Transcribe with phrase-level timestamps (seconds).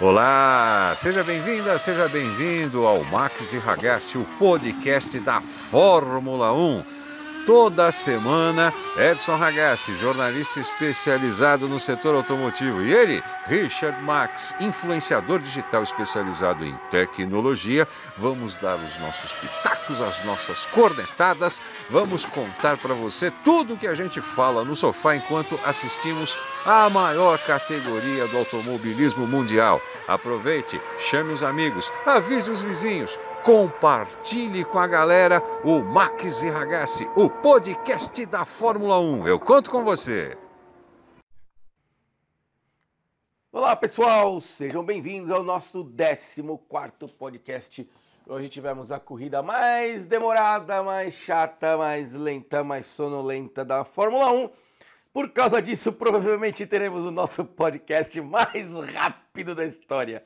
[0.00, 6.84] Olá, seja bem-vinda, seja bem-vindo ao Max e Ragazzi, o podcast da Fórmula 1.
[7.46, 15.84] Toda semana, Edson Ragazzi, jornalista especializado no setor automotivo, e ele, Richard Max, influenciador digital
[15.84, 17.86] especializado em tecnologia.
[18.16, 23.86] Vamos dar os nossos pitacos, as nossas cornetadas, vamos contar para você tudo o que
[23.86, 29.80] a gente fala no sofá enquanto assistimos a maior categoria do automobilismo mundial.
[30.08, 37.06] Aproveite, chame os amigos, avise os vizinhos compartilhe com a galera o Max e Ragazzi,
[37.14, 39.28] o podcast da Fórmula 1.
[39.28, 40.34] Eu conto com você.
[43.52, 46.42] Olá, pessoal, sejam bem-vindos ao nosso 14
[47.18, 47.86] podcast.
[48.26, 54.50] Hoje tivemos a corrida mais demorada, mais chata, mais lenta, mais sonolenta da Fórmula 1.
[55.14, 60.24] Por causa disso, provavelmente teremos o nosso podcast mais rápido da história.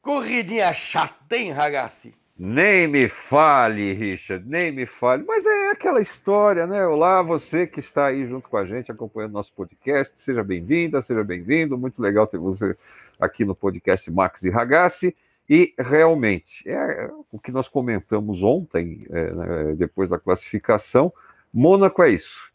[0.00, 2.12] Corridinha chata, hein, Ragazzi?
[2.36, 5.22] Nem me fale, Richard, nem me fale.
[5.22, 6.84] Mas é aquela história, né?
[6.84, 10.20] Olá, você que está aí junto com a gente, acompanhando nosso podcast.
[10.20, 11.78] Seja bem-vinda, seja bem-vindo.
[11.78, 12.76] Muito legal ter você
[13.20, 15.16] aqui no podcast Max e Ragazzi.
[15.48, 21.12] E realmente, é o que nós comentamos ontem, é, né, depois da classificação.
[21.54, 22.51] Mônaco é isso.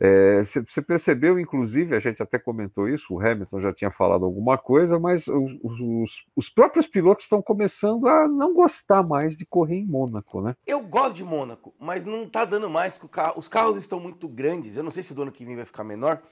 [0.00, 4.56] Você é, percebeu, inclusive, a gente até comentou isso, o Hamilton já tinha falado alguma
[4.56, 9.78] coisa, mas os, os, os próprios pilotos estão começando a não gostar mais de correr
[9.78, 10.54] em Mônaco, né?
[10.64, 13.34] Eu gosto de Mônaco, mas não está dando mais que o carro.
[13.36, 14.76] Os carros estão muito grandes.
[14.76, 16.22] Eu não sei se do ano que vem vai ficar menor,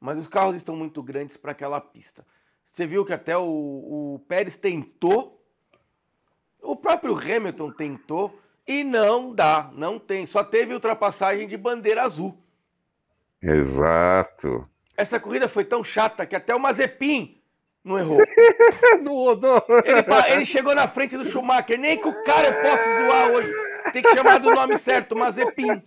[0.00, 2.24] mas os carros estão muito grandes para aquela pista.
[2.64, 5.44] Você viu que até o, o Pérez tentou,
[6.62, 10.24] o próprio Hamilton tentou e não dá, não tem.
[10.24, 12.38] Só teve ultrapassagem de bandeira azul.
[13.42, 14.68] Exato.
[14.96, 17.42] Essa corrida foi tão chata que até o Mazepin
[17.84, 18.18] não errou.
[19.02, 19.64] não rodou.
[19.84, 21.78] Ele, ele, chegou na frente do Schumacher.
[21.78, 23.52] Nem que o cara eu posso zoar hoje.
[23.92, 25.82] Tem que chamar do nome certo, Mazepin.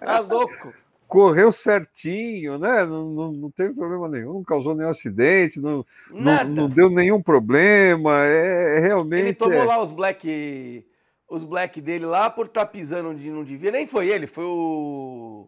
[0.00, 0.72] Tá louco.
[1.06, 2.84] Correu certinho, né?
[2.86, 7.22] Não, não, não teve problema nenhum, não causou nenhum acidente, não, não, não, deu nenhum
[7.22, 8.24] problema.
[8.24, 9.20] É, é realmente.
[9.20, 9.64] Ele tomou é...
[9.64, 10.84] lá os black,
[11.28, 13.70] os black dele lá por estar tá pisando onde não devia.
[13.70, 15.46] Nem foi ele, foi o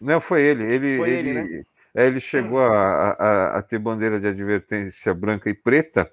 [0.00, 0.64] não, foi ele.
[0.64, 1.64] Ele, foi ele, ele, né?
[1.94, 6.10] É, ele chegou a, a, a, ter bandeira de advertência branca e preta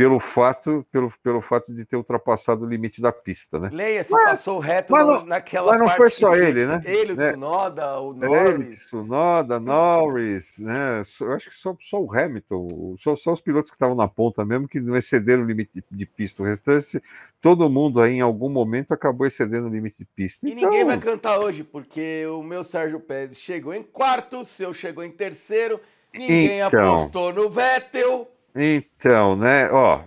[0.00, 3.68] pelo fato, pelo, pelo fato de ter ultrapassado o limite da pista, né?
[3.70, 6.80] Leia, se mas, passou reto mas não, naquela mas não foi só ele, né?
[6.86, 7.32] Ele, o né?
[7.32, 8.54] Tsunoda, o Norris.
[8.54, 11.02] Ele, Tsunoda, Norris, né?
[11.20, 14.42] Eu acho que só, só o Hamilton, só, só os pilotos que estavam na ponta
[14.42, 16.42] mesmo que não excederam o limite de, de, pista.
[16.42, 17.02] O restante,
[17.38, 20.48] todo mundo aí em algum momento acabou excedendo o limite de pista.
[20.48, 20.70] E então...
[20.70, 25.04] ninguém vai cantar hoje, porque o meu Sérgio Pérez chegou em quarto, o seu chegou
[25.04, 25.78] em terceiro,
[26.10, 26.94] ninguém então...
[26.94, 28.26] apostou no Vettel.
[28.54, 30.02] Então, né, ó,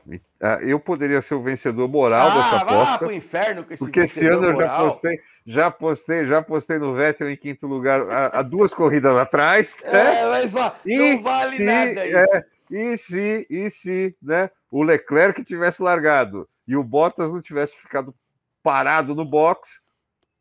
[0.62, 2.94] eu poderia ser o vencedor moral ah, dessa aposta.
[2.94, 6.78] Ah, pro inferno com esse Porque esse ano eu já postei, já postei, já postei
[6.78, 9.76] no Vettel em quinto lugar há, duas corridas atrás.
[9.84, 10.26] É, né?
[10.26, 12.36] mas não vale se, nada isso.
[12.36, 17.76] É, e se, e se, né, o Leclerc tivesse largado e o Bottas não tivesse
[17.78, 18.14] ficado
[18.62, 19.82] parado no box,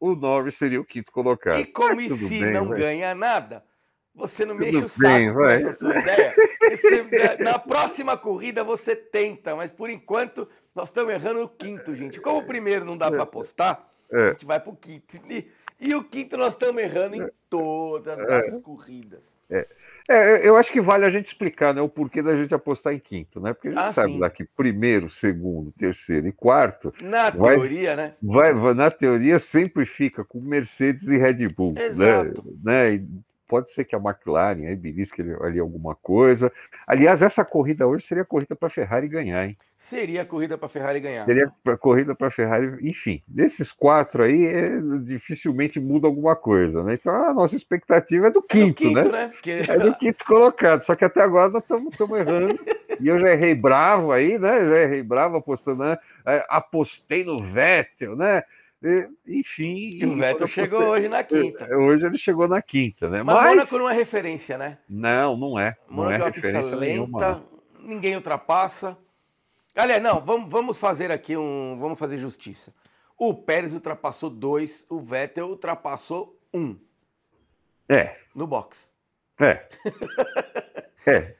[0.00, 1.58] o Norris seria o quinto colocado.
[1.58, 3.64] E como se não ganha nada,
[4.14, 6.34] você não mexe o saco bem, com essa sua ideia.
[6.70, 12.20] Você, na próxima corrida você tenta, mas por enquanto nós estamos errando no quinto, gente.
[12.20, 14.22] Como o primeiro não dá para apostar, é.
[14.22, 15.16] a gente vai para o quinto.
[15.28, 15.48] E,
[15.80, 18.38] e, o quinto nós estamos errando em todas é.
[18.38, 19.36] as corridas.
[19.50, 19.66] É.
[20.08, 22.98] É, eu acho que vale a gente explicar né, o porquê da gente apostar em
[22.98, 23.52] quinto, né?
[23.52, 24.18] Porque a gente ah, sabe sim.
[24.18, 26.92] lá que primeiro, segundo, terceiro e quarto.
[27.00, 28.14] Na vai, teoria, né?
[28.20, 31.74] Vai, vai, na teoria sempre fica com Mercedes e Red Bull.
[31.74, 31.86] Né?
[31.86, 32.44] Exato.
[32.62, 32.98] Né?
[32.98, 33.06] né?
[33.52, 36.50] Pode ser que a McLaren aí belisque ali alguma coisa.
[36.86, 39.58] Aliás, essa corrida hoje seria corrida para a Ferrari ganhar, hein?
[39.76, 41.26] Seria corrida para a Ferrari ganhar.
[41.26, 43.22] Seria pra, corrida para a Ferrari, enfim.
[43.28, 46.94] Desses quatro aí, é, dificilmente muda alguma coisa, né?
[46.94, 49.18] Então a nossa expectativa é do quinto, é do quinto né?
[49.18, 49.28] né?
[49.28, 49.50] Porque...
[49.68, 50.84] É do quinto colocado.
[50.84, 52.58] Só que até agora nós estamos errando.
[52.98, 54.60] e eu já errei bravo aí, né?
[54.60, 55.98] Já errei bravo apostando, né?
[56.24, 58.44] É, apostei no Vettel, né?
[59.26, 59.98] Enfim.
[60.00, 61.64] E o Vettel chegou hoje na quinta.
[61.64, 63.22] É, hoje ele chegou na quinta, né?
[63.22, 63.50] Mas, Mas...
[63.50, 64.78] Mônaco não é referência, né?
[64.88, 65.76] Não, não é.
[65.88, 67.44] Não Mônaco é, é uma pista lenta, nenhuma.
[67.80, 68.98] ninguém ultrapassa.
[69.74, 71.76] Aliás, não, vamos, vamos fazer aqui um.
[71.78, 72.74] Vamos fazer justiça.
[73.16, 76.76] O Pérez ultrapassou dois, o Vettel ultrapassou um.
[77.88, 78.16] É.
[78.34, 78.90] No box.
[79.40, 79.68] É.
[81.06, 81.34] é.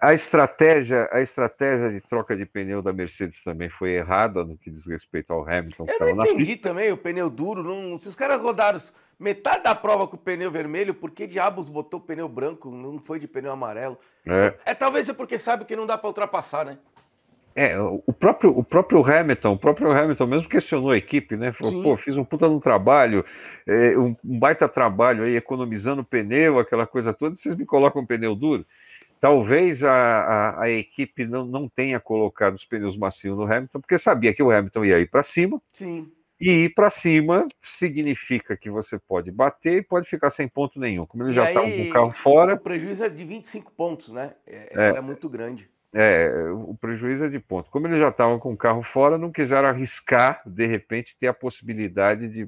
[0.00, 4.70] A estratégia, a estratégia de troca de pneu da Mercedes também foi errada no que
[4.70, 5.86] diz respeito ao Hamilton.
[5.88, 7.62] Eu não entendi também o pneu duro.
[7.62, 8.80] Não, se os caras rodaram
[9.18, 12.70] metade da prova com o pneu vermelho, por que diabos botou o pneu branco?
[12.70, 13.98] Não foi de pneu amarelo.
[14.26, 16.78] É, é talvez é porque sabe que não dá para ultrapassar, né?
[17.56, 21.52] É, o próprio, o próprio Hamilton, o próprio Hamilton mesmo questionou a equipe, né?
[21.52, 21.82] Falou, Sim.
[21.84, 23.24] pô, fiz um puta no trabalho,
[23.64, 28.34] é, um, baita trabalho aí, economizando pneu, aquela coisa toda, vocês me colocam um pneu
[28.34, 28.66] duro.
[29.24, 33.98] Talvez a, a, a, equipe não, não tenha colocado os pneus macios no Hamilton, porque
[33.98, 35.62] sabia que o Hamilton ia ir para cima.
[35.72, 36.12] Sim.
[36.38, 41.06] E ir para cima significa que você pode bater e pode ficar sem ponto nenhum.
[41.06, 42.54] Como ele e já estava com o carro fora.
[42.56, 44.34] O prejuízo é de 25 pontos, né?
[44.46, 44.88] É, é.
[44.88, 45.70] Era muito grande.
[45.94, 47.70] É, o prejuízo é de ponto.
[47.70, 51.32] Como ele já estava com o carro fora, não quiseram arriscar, de repente, ter a
[51.32, 52.46] possibilidade de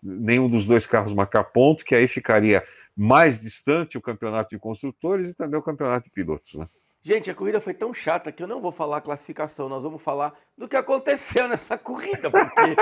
[0.00, 2.62] nenhum dos dois carros marcar ponto, que aí ficaria
[3.00, 6.52] mais distante o campeonato de construtores e também o campeonato de pilotos.
[6.52, 6.68] Né?
[7.02, 10.02] Gente, a corrida foi tão chata que eu não vou falar a classificação, nós vamos
[10.02, 12.76] falar do que aconteceu nessa corrida, porque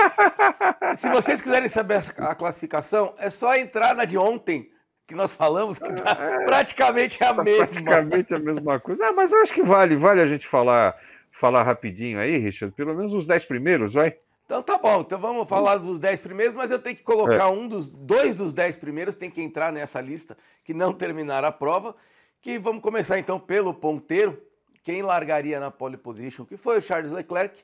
[0.97, 4.69] se vocês quiserem saber a classificação, é só entrar na de ontem
[5.07, 7.65] que nós falamos, que tá é, praticamente a mesma.
[7.65, 9.05] Praticamente a mesma coisa.
[9.05, 10.97] Ah, mas eu acho que vale, vale a gente falar,
[11.31, 14.17] falar rapidinho aí, Richard, pelo menos os dez primeiros, vai?
[14.49, 17.51] Então tá bom, então vamos falar dos dez primeiros, mas eu tenho que colocar é.
[17.51, 21.51] um dos dois dos dez primeiros, tem que entrar nessa lista que não terminaram a
[21.51, 21.95] prova.
[22.41, 24.41] Que vamos começar então pelo ponteiro,
[24.83, 27.63] quem largaria na pole position, que foi o Charles Leclerc,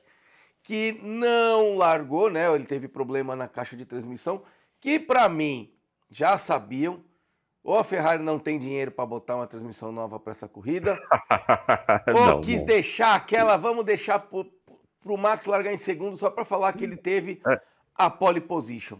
[0.62, 2.54] que não largou, né?
[2.54, 4.44] Ele teve problema na caixa de transmissão,
[4.80, 5.74] que para mim
[6.08, 7.02] já sabiam,
[7.64, 10.96] ou a Ferrari não tem dinheiro para botar uma transmissão nova para essa corrida,
[12.14, 12.66] ou não, quis não.
[12.66, 14.20] deixar aquela, vamos deixar
[15.06, 17.60] para o Max largar em segundo só para falar que ele teve é.
[17.94, 18.98] a pole position.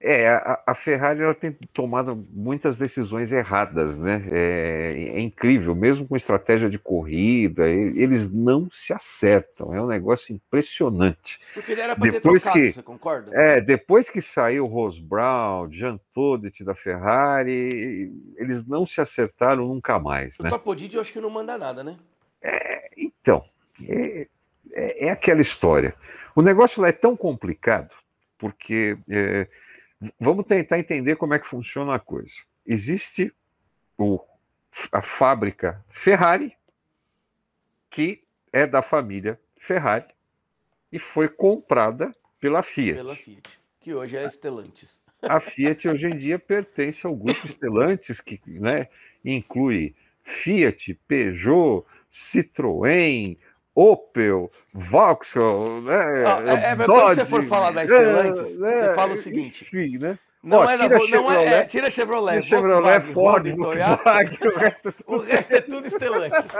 [0.00, 4.28] É, a, a, Ferrari ela tem tomado muitas decisões erradas, né?
[4.30, 9.74] É, é, incrível, mesmo com estratégia de corrida, eles não se acertam.
[9.74, 11.40] É um negócio impressionante.
[11.52, 13.32] Porque ele era para ter trocado, que, você concorda?
[13.34, 19.98] É, depois que saiu Rose Brown, Jean Todt da Ferrari, eles não se acertaram nunca
[19.98, 20.38] mais.
[20.38, 20.48] O né?
[20.48, 21.96] Topodid eu acho que não manda nada, né?
[22.40, 23.44] É, então,
[23.88, 24.28] é,
[24.72, 25.94] é, é, aquela história.
[26.34, 27.94] O negócio lá é tão complicado,
[28.38, 29.48] porque é,
[30.18, 32.34] Vamos tentar entender como é que funciona a coisa.
[32.64, 33.34] Existe
[33.96, 34.20] o,
[34.92, 36.56] a fábrica Ferrari,
[37.90, 38.22] que
[38.52, 40.06] é da família Ferrari,
[40.92, 42.94] e foi comprada pela Fiat.
[42.94, 45.02] Pela Fiat, que hoje é Stellantis.
[45.20, 48.88] A Fiat hoje em dia pertence ao grupo Stellantis, que né,
[49.24, 53.36] inclui Fiat, Peugeot, Citroën,
[53.80, 56.24] Opel, Vauxhall, né?
[56.26, 59.64] Ah, é, é, Dodge, quando você for falar da Stellantis, é, você fala o seguinte.
[59.64, 60.18] Enfim, né?
[60.42, 64.88] Não, Ó, é, tira, não é, é, tira Chevrolet, tira Chevrolet, Ford, Toyota, o, resto
[64.88, 65.14] é tudo...
[65.14, 66.46] o resto é tudo Stellantis.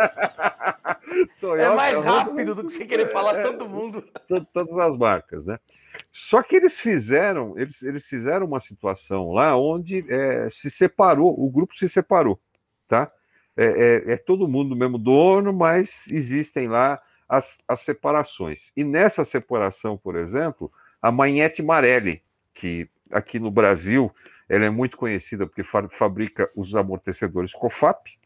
[1.58, 4.04] É mais rápido do que você querer falar é, todo mundo.
[4.52, 5.58] Todas as marcas, né?
[6.12, 11.50] Só que eles fizeram, eles, eles fizeram uma situação lá onde é, se separou, o
[11.50, 12.38] grupo se separou,
[12.86, 13.10] tá?
[13.56, 18.72] É, é, é, todo mundo do mesmo dono, mas existem lá as, as separações.
[18.76, 22.22] E nessa separação, por exemplo, a Magnete Marelli,
[22.54, 24.12] que aqui no Brasil
[24.48, 28.18] ela é muito conhecida porque fabrica os amortecedores COFAP,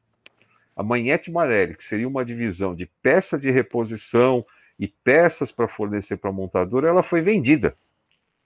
[0.77, 4.47] a Magnete Marelli, que seria uma divisão de peça de reposição
[4.79, 7.77] e peças para fornecer para a montadora, ela foi vendida.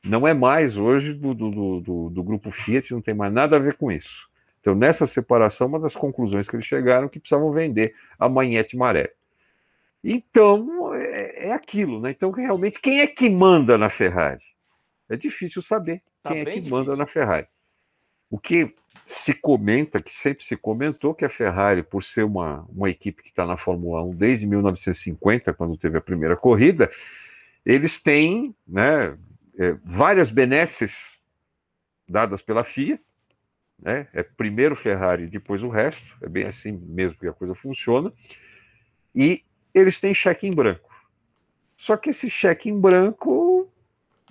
[0.02, 3.58] Não é mais hoje do, do, do, do, grupo Fiat, não tem mais nada a
[3.58, 4.28] ver com isso.
[4.60, 8.76] Então, nessa separação, uma das conclusões que eles chegaram é que precisavam vender a Magnete
[8.76, 9.10] Marelli.
[10.08, 12.12] Então, é, é, aquilo, né?
[12.12, 14.44] Então, realmente, quem é que manda na Ferrari?
[15.08, 16.70] É difícil saber tá quem é que difícil.
[16.70, 17.48] manda na Ferrari.
[18.30, 18.72] O que
[19.04, 23.30] se comenta, que sempre se comentou, que a Ferrari, por ser uma, uma equipe que
[23.30, 26.88] está na Fórmula 1 desde 1950, quando teve a primeira corrida,
[27.64, 29.18] eles têm né,
[29.58, 31.18] é, várias benesses
[32.08, 33.00] dadas pela FIA,
[33.76, 34.06] né?
[34.12, 38.12] É primeiro Ferrari, depois o resto, é bem assim mesmo que a coisa funciona.
[39.12, 39.44] E
[39.76, 40.90] eles têm cheque em branco.
[41.76, 43.68] Só que esse cheque em branco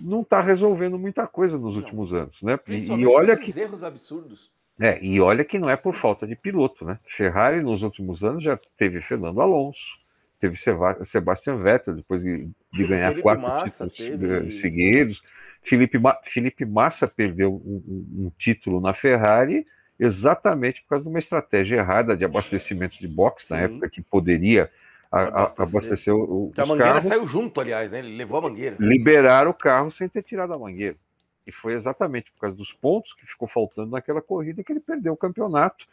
[0.00, 1.82] não está resolvendo muita coisa nos não.
[1.82, 2.58] últimos anos, né?
[2.66, 4.50] E, e olha que erros absurdos.
[4.78, 6.98] É, e olha que não é por falta de piloto, né?
[7.06, 9.98] Ferrari nos últimos anos já teve Fernando Alonso,
[10.38, 10.58] teve
[11.04, 14.50] Sebastian Vettel depois de, de ganhar Felipe quatro Massa, títulos teve...
[14.50, 15.22] seguidos.
[15.62, 19.66] Felipe, Ma Felipe Massa perdeu um, um, título na Ferrari
[19.98, 24.70] exatamente por causa de uma estratégia errada de abastecimento de box na época que poderia
[25.10, 27.08] abastecer, abastecer o, que a mangueira carros.
[27.08, 28.00] saiu junto, aliás, né?
[28.00, 28.76] Ele levou a mangueira.
[28.78, 30.96] Liberar o carro sem ter tirado a mangueira.
[31.46, 35.12] E foi exatamente por causa dos pontos que ficou faltando naquela corrida que ele perdeu
[35.12, 35.86] o campeonato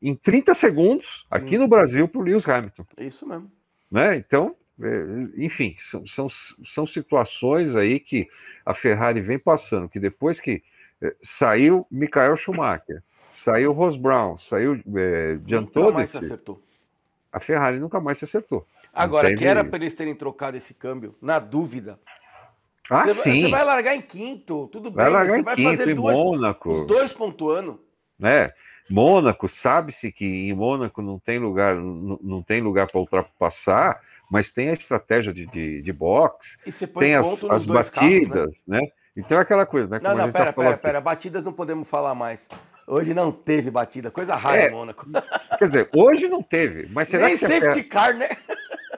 [0.00, 1.26] em 30 segundos, Sim.
[1.30, 2.86] aqui no Brasil, para o Lewis Hamilton.
[2.96, 3.50] É isso mesmo.
[3.90, 4.16] Né?
[4.16, 5.04] Então, é,
[5.36, 6.28] enfim, são, são,
[6.64, 8.28] são situações aí que
[8.64, 10.62] a Ferrari vem passando, que depois que
[11.02, 16.62] é, saiu Michael Schumacher, saiu Ross Brown, saiu é, Nunca mais se acertou.
[17.32, 18.66] A Ferrari nunca mais se acertou.
[18.92, 21.98] Agora, que era para eles terem trocado esse câmbio, na dúvida.
[22.90, 23.42] Ah, você, sim.
[23.42, 26.18] Você vai largar em quinto, tudo vai bem, largar você em vai quinto, fazer duas,
[26.18, 26.70] Mônaco.
[26.70, 27.80] os dois pontuando.
[28.20, 28.52] É,
[28.90, 34.52] Mônaco, sabe-se que em Mônaco não tem lugar, não, não tem lugar para ultrapassar, mas
[34.52, 36.58] tem a estratégia de, de, de boxe,
[36.98, 38.80] tem as, as batidas, carros, né?
[38.80, 38.88] né?
[39.16, 40.00] Então é aquela coisa, né?
[40.00, 42.48] Como não, não, pera, pera, pera, batidas não podemos falar mais.
[42.90, 45.06] Hoje não teve batida, coisa rara é, em Mônaco.
[45.58, 48.28] Quer dizer, hoje não teve, mas será Nem que safety car, né?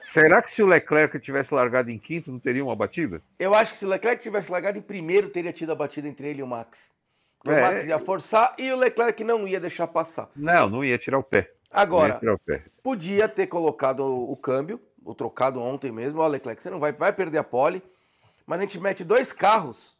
[0.02, 3.20] Será que se o Leclerc tivesse largado em quinto, não teria uma batida?
[3.38, 6.26] Eu acho que se o Leclerc tivesse largado em primeiro, teria tido a batida entre
[6.26, 6.90] ele e o Max.
[7.44, 10.30] É, o Max ia forçar e o Leclerc não ia deixar passar.
[10.34, 11.52] Não, não ia tirar o pé.
[11.70, 12.64] Agora, o pé.
[12.82, 16.20] podia ter colocado o câmbio, o trocado ontem mesmo.
[16.20, 17.82] Ó, Leclerc, você não vai, vai perder a pole,
[18.46, 19.98] mas a gente mete dois carros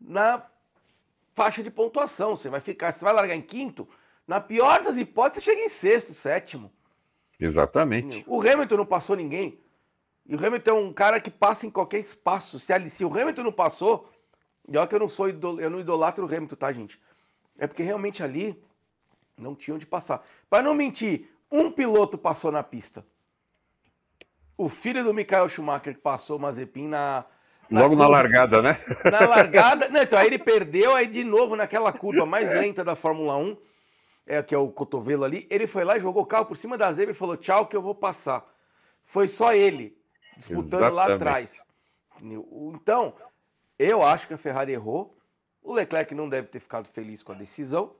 [0.00, 0.42] na
[1.36, 2.34] faixa de pontuação.
[2.34, 3.86] Você vai ficar, você vai largar em quinto,
[4.26, 6.72] na pior das hipóteses, você chega em sexto, sétimo.
[7.38, 8.24] Exatamente.
[8.26, 9.60] O Hamilton não passou ninguém.
[10.24, 12.58] E o Hamilton é um cara que passa em qualquer espaço.
[12.58, 14.10] Se, ali, se o Hamilton não passou,
[14.66, 17.00] e olha que eu não sou eu não idolatro o Hamilton, tá, gente?
[17.56, 18.60] É porque realmente ali
[19.36, 20.26] não tinha onde passar.
[20.48, 23.06] Para não mentir, um piloto passou na pista.
[24.56, 27.26] O filho do Michael Schumacher que passou o Mazepin na,
[27.70, 28.78] Logo na largada, né?
[29.04, 29.88] Na largada.
[29.88, 33.56] Não, então aí ele perdeu, aí de novo naquela curva mais lenta da Fórmula 1,
[34.26, 36.78] é, que é o cotovelo ali, ele foi lá e jogou o carro por cima
[36.78, 38.44] da zebra e falou: tchau, que eu vou passar.
[39.04, 39.96] Foi só ele
[40.36, 40.94] disputando Exatamente.
[40.94, 41.66] lá atrás.
[42.22, 43.14] Então,
[43.78, 45.16] eu acho que a Ferrari errou.
[45.62, 47.94] O Leclerc não deve ter ficado feliz com a decisão.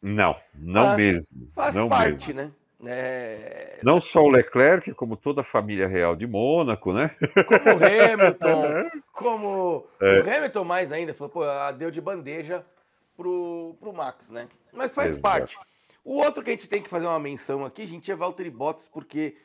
[0.00, 1.50] Não, não mesmo.
[1.54, 2.42] Faz não parte, mesmo.
[2.42, 2.52] né?
[2.84, 3.78] É...
[3.82, 7.14] Não só o Leclerc, como toda a família real de Mônaco, né?
[7.46, 10.20] Como o Hamilton, como é.
[10.20, 11.44] o Hamilton mais ainda, falou, pô,
[11.76, 12.64] deu de bandeja
[13.16, 14.48] pro, pro Max, né?
[14.72, 15.22] Mas faz Exato.
[15.22, 15.58] parte.
[16.04, 18.88] O outro que a gente tem que fazer uma menção aqui, gente, é Valtteri Bottas,
[18.88, 19.36] porque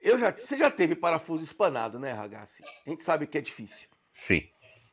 [0.00, 2.62] eu já, você já teve parafuso espanado, né, Ragazzi?
[2.86, 3.88] A gente sabe que é difícil.
[4.12, 4.46] Sim.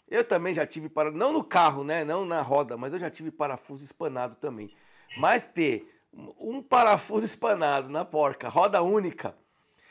[0.10, 3.10] Eu também já tive para não no carro, né, não na roda, mas eu já
[3.10, 4.74] tive parafuso espanado também.
[5.18, 9.36] Mas ter um parafuso espanado na porca, roda única.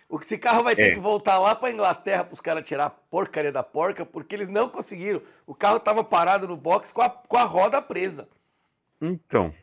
[0.09, 0.91] O que esse carro vai ter é.
[0.91, 4.49] que voltar lá para Inglaterra para os caras tirar a porcaria da porca, porque eles
[4.49, 5.23] não conseguiram.
[5.47, 8.29] O carro estava parado no box com a, com a roda presa.
[9.01, 9.55] Então,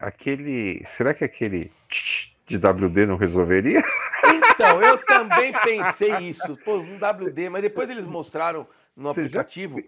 [0.00, 0.82] aquele.
[0.86, 1.70] Será que aquele
[2.46, 3.82] de WD não resolveria?
[4.60, 6.54] Então, eu também pensei isso.
[6.58, 9.78] Pô, um WD, mas depois eles mostraram no Você aplicativo.
[9.78, 9.84] Já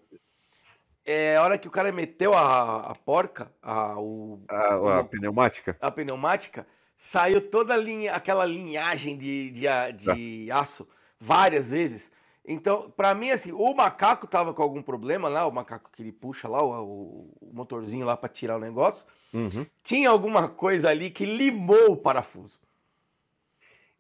[1.05, 5.05] é a hora que o cara meteu a, a porca, a, o, a, o, a
[5.05, 6.67] pneumática, a pneumática,
[6.97, 9.63] saiu toda a linha, aquela linhagem de, de,
[9.97, 10.61] de tá.
[10.61, 12.11] aço várias vezes.
[12.45, 16.13] Então, para mim, assim, o macaco tava com algum problema lá, o macaco que ele
[16.13, 19.65] puxa lá, o, o motorzinho lá para tirar o negócio, uhum.
[19.83, 22.59] tinha alguma coisa ali que limou o parafuso.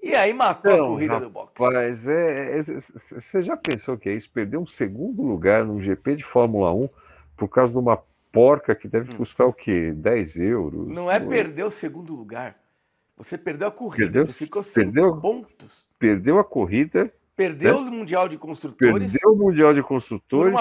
[0.02, 1.52] E aí matou então, a corrida rapaz, do boxe.
[1.60, 2.64] Mas é, é,
[3.10, 4.28] você já pensou que é isso?
[4.30, 6.88] Perder um segundo lugar num GP de Fórmula 1
[7.36, 9.18] por causa de uma porca que deve hum.
[9.18, 9.92] custar o quê?
[9.94, 10.88] 10 euros?
[10.88, 12.56] Não é perder o segundo lugar.
[13.16, 15.86] Você perdeu a corrida, perdeu, você ficou sem perdeu, pontos.
[15.98, 17.88] Perdeu a corrida Perdeu né?
[17.88, 19.12] o Mundial de Construtores.
[19.12, 20.54] Perdeu o Mundial de Construtores.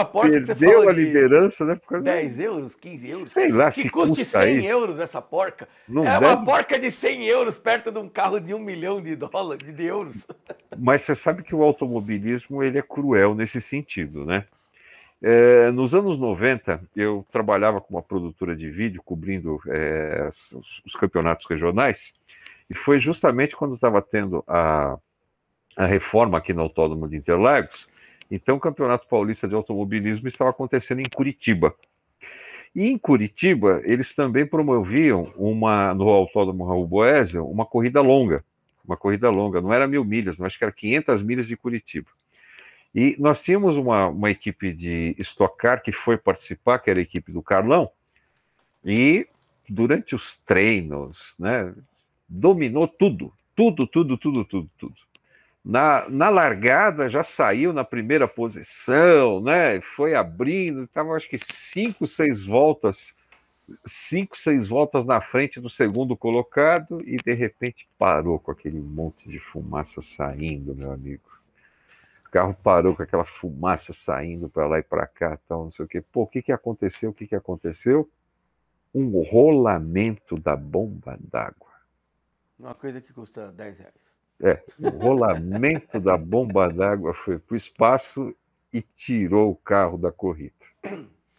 [0.47, 1.75] perdeu a liderança, né?
[1.75, 2.43] Por 10 de...
[2.43, 3.31] euros, 15 euros.
[3.31, 4.67] Sei lá, que custe custa 100 isso.
[4.67, 5.67] euros essa porca.
[5.87, 6.25] Não é deve...
[6.25, 9.83] uma porca de 100 euros perto de um carro de um milhão de dólares, de
[9.83, 10.25] euros.
[10.77, 14.45] Mas você sabe que o automobilismo ele é cruel nesse sentido, né?
[15.21, 20.29] É, nos anos 90, eu trabalhava com uma produtora de vídeo cobrindo é,
[20.83, 22.13] os campeonatos regionais,
[22.67, 24.97] e foi justamente quando estava tendo a
[25.75, 27.87] a reforma aqui no Autódromo de Interlagos,
[28.29, 31.75] então o Campeonato Paulista de Automobilismo estava acontecendo em Curitiba.
[32.73, 38.43] E em Curitiba, eles também promoviam uma, no Autódromo Raul Boésio, uma corrida longa.
[38.85, 42.07] Uma corrida longa, não era mil milhas, não, acho que era 500 milhas de Curitiba.
[42.95, 47.03] E nós tínhamos uma, uma equipe de Stock Car que foi participar, que era a
[47.03, 47.89] equipe do Carlão,
[48.83, 49.27] e
[49.69, 51.73] durante os treinos, né,
[52.27, 54.95] dominou tudo, tudo, tudo, tudo, tudo, tudo.
[55.63, 59.79] Na, na largada já saiu na primeira posição, né?
[59.79, 63.13] Foi abrindo, estava acho que cinco, seis voltas,
[63.85, 69.29] cinco, seis voltas na frente do segundo colocado e de repente parou com aquele monte
[69.29, 71.29] de fumaça saindo, meu amigo.
[72.25, 75.85] O carro parou com aquela fumaça saindo para lá e para cá, tal, não sei
[75.85, 76.01] o quê.
[76.01, 77.11] Pô, o que, que aconteceu?
[77.11, 78.09] O que, que aconteceu?
[78.95, 81.69] Um rolamento da bomba d'água.
[82.57, 84.20] Uma coisa que custa 10 reais.
[84.43, 88.35] É, o rolamento da bomba d'água foi para o espaço
[88.73, 90.53] e tirou o carro da corrida.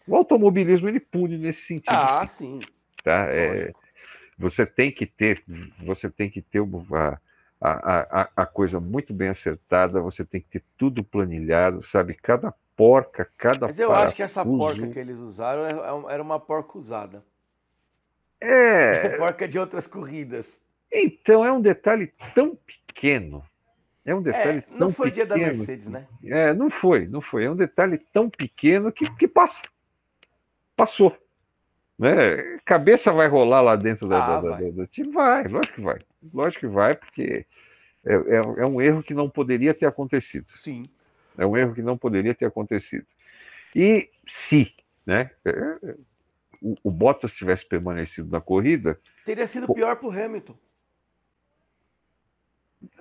[0.06, 1.88] O automobilismo ele pune nesse sentido.
[1.88, 2.60] Ah, sim.
[3.02, 3.26] Tá?
[3.28, 3.72] É,
[4.38, 5.42] você tem que ter,
[5.84, 7.20] você tem que ter uma,
[7.60, 12.14] a, a, a coisa muito bem acertada, você tem que ter tudo planilhado, sabe?
[12.14, 14.06] Cada porca, cada Mas eu parafuso.
[14.06, 17.24] acho que essa porca que eles usaram é, era uma porca usada.
[18.40, 19.10] É.
[19.18, 20.60] porca de outras corridas.
[20.92, 22.81] Então, é um detalhe tão pequeno.
[24.04, 26.06] É um detalhe é, não foi pequeno, dia da Mercedes, né?
[26.24, 27.44] É, não foi, não foi.
[27.44, 29.62] É um detalhe tão pequeno que, que passa.
[30.76, 31.16] Passou.
[31.98, 32.58] Né?
[32.64, 35.12] Cabeça vai rolar lá dentro da, ah, da, da, do time?
[35.12, 35.98] Vai, lógico que vai.
[36.34, 37.46] Lógico que vai, porque
[38.04, 40.46] é, é, é, um erro que não poderia ter acontecido.
[40.56, 40.86] Sim.
[41.38, 43.06] É um erro que não poderia ter acontecido.
[43.74, 44.74] E se
[45.06, 45.96] né, é,
[46.60, 48.98] o, o Bottas tivesse permanecido na corrida.
[49.24, 50.56] Teria sido pior para o Hamilton.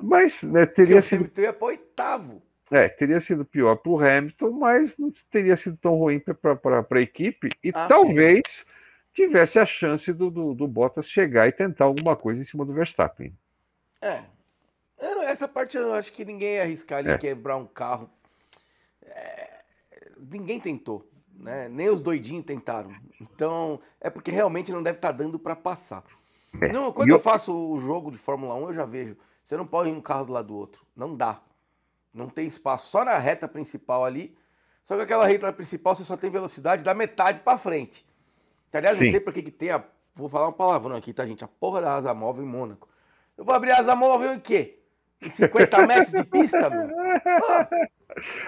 [0.02, 1.22] Mas né, teria sido.
[1.22, 2.42] O Hamilton ia para oitavo.
[2.72, 7.02] É, teria sido pior para o Hamilton, mas não teria sido tão ruim para a
[7.02, 7.50] equipe.
[7.62, 8.66] E ah, talvez sim.
[9.14, 12.72] tivesse a chance do, do, do, Bottas chegar e tentar alguma coisa em cima do
[12.72, 13.38] Verstappen.
[14.02, 14.22] É.
[15.24, 17.18] Essa parte eu acho que ninguém ia arriscar ali é.
[17.18, 18.10] quebrar um carro.
[19.04, 19.64] É,
[20.18, 21.06] ninguém tentou.
[21.34, 21.68] Né?
[21.68, 22.96] Nem os doidinhos tentaram.
[23.20, 26.04] Então, é porque realmente não deve estar tá dando para passar.
[26.62, 26.72] É.
[26.72, 27.16] Não, quando eu...
[27.16, 29.18] eu faço o jogo de Fórmula 1, eu já vejo.
[29.44, 30.86] Você não pode ir um carro do lado do outro.
[30.96, 31.42] Não dá.
[32.14, 32.90] Não tem espaço.
[32.90, 34.38] Só na reta principal ali.
[34.84, 38.06] Só que aquela reta principal você só tem velocidade da metade para frente.
[38.70, 39.06] Que, aliás, Sim.
[39.06, 39.84] não sei por que tem a.
[40.14, 41.44] Vou falar um palavrão aqui, tá, gente?
[41.44, 42.88] A porra da asa móvel em Mônaco.
[43.38, 44.80] Eu vou abrir a asa móvel em quê?
[45.22, 46.90] Em 50 metros de pista, meu?
[47.26, 47.70] Ah,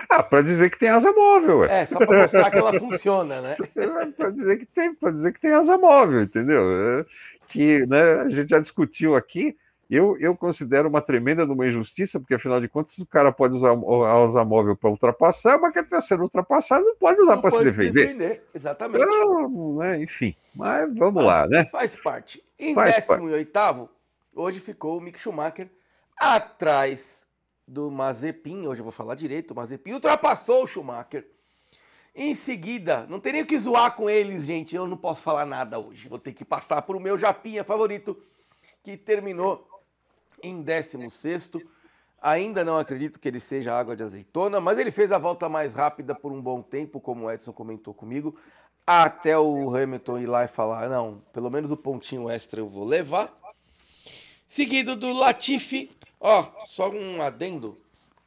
[0.09, 1.59] ah para dizer que tem asa móvel.
[1.59, 1.81] Ué.
[1.81, 3.55] É, só para mostrar que ela funciona, né?
[4.17, 6.61] para dizer que tem, para dizer que tem asa móvel, entendeu?
[6.99, 7.05] É,
[7.47, 9.57] que né, a gente já discutiu aqui
[9.93, 13.71] eu, eu considero uma tremenda uma injustiça, porque afinal de contas o cara pode usar
[13.71, 17.63] a asa móvel para ultrapassar, mas quem está sendo ultrapassado não pode usar para se
[17.63, 17.87] defender.
[17.87, 18.43] Se defender.
[18.53, 19.03] Exatamente.
[19.03, 21.65] Então, né, enfim, mas vamos ah, lá, né?
[21.65, 22.43] Faz parte.
[22.57, 23.89] Em 18,
[24.35, 25.69] hoje ficou o Mick Schumacher
[26.17, 27.25] atrás
[27.67, 28.65] do Mazepin.
[28.67, 29.51] Hoje eu vou falar direito.
[29.51, 31.27] O Mazepin ultrapassou o Schumacher.
[32.15, 34.75] Em seguida, não tem nem o que zoar com eles, gente.
[34.75, 36.07] Eu não posso falar nada hoje.
[36.07, 38.15] Vou ter que passar para o meu Japinha favorito,
[38.83, 39.67] que terminou
[40.43, 41.51] em 16.
[42.21, 45.73] Ainda não acredito que ele seja água de azeitona, mas ele fez a volta mais
[45.73, 48.37] rápida por um bom tempo, como o Edson comentou comigo,
[48.85, 52.85] até o Hamilton ir lá e falar: não, pelo menos o pontinho extra eu vou
[52.85, 53.33] levar.
[54.47, 57.77] Seguido do Latifi, ó, só um adendo.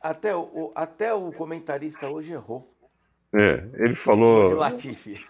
[0.01, 2.76] Até o, até o comentarista hoje errou.
[3.33, 4.49] É, ele falou.
[4.49, 5.15] De Latifi.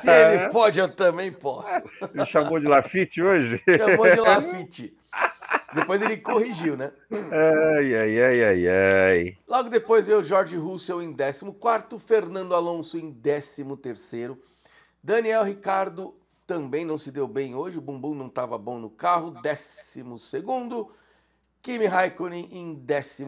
[0.00, 1.70] Se ele pode, eu também posso.
[2.14, 3.62] Ele chamou de Lafite hoje?
[3.76, 4.96] Chamou de Lafite.
[5.74, 6.92] Depois ele corrigiu, né?
[7.10, 9.38] Ai, ai, ai, ai, ai.
[9.48, 13.64] Logo depois veio o Jorge Russell em 14, Fernando Alonso em 13.
[15.02, 16.14] Daniel Ricardo
[16.46, 20.04] também não se deu bem hoje, o bumbum não estava bom no carro, 12.
[21.62, 23.26] Kimi Raikkonen em 11.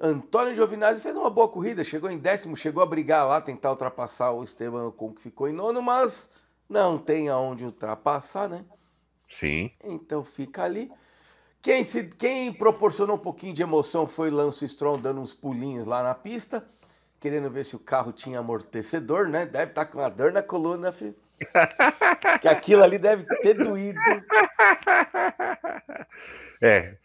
[0.00, 4.30] Antônio Giovinazzi fez uma boa corrida, chegou em décimo, chegou a brigar lá, tentar ultrapassar
[4.30, 6.30] o Esteban Ocon, que ficou em nono, mas
[6.66, 8.64] não tem aonde ultrapassar, né?
[9.28, 9.70] Sim.
[9.84, 10.90] Então fica ali.
[11.60, 16.02] Quem, se, quem proporcionou um pouquinho de emoção foi Lance Stroll dando uns pulinhos lá
[16.02, 16.64] na pista,
[17.20, 19.44] querendo ver se o carro tinha amortecedor, né?
[19.44, 21.14] Deve estar tá com uma dor na coluna, filho.
[22.40, 24.00] que aquilo ali deve ter doído.
[26.62, 26.96] É,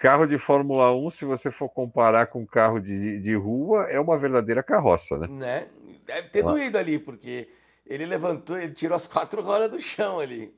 [0.00, 4.16] Carro de Fórmula 1, se você for comparar com carro de, de rua, é uma
[4.16, 5.26] verdadeira carroça, né?
[5.28, 5.66] né?
[6.06, 7.50] Deve ter doído ali, porque
[7.86, 10.54] ele levantou, ele tirou as quatro rodas do chão ali.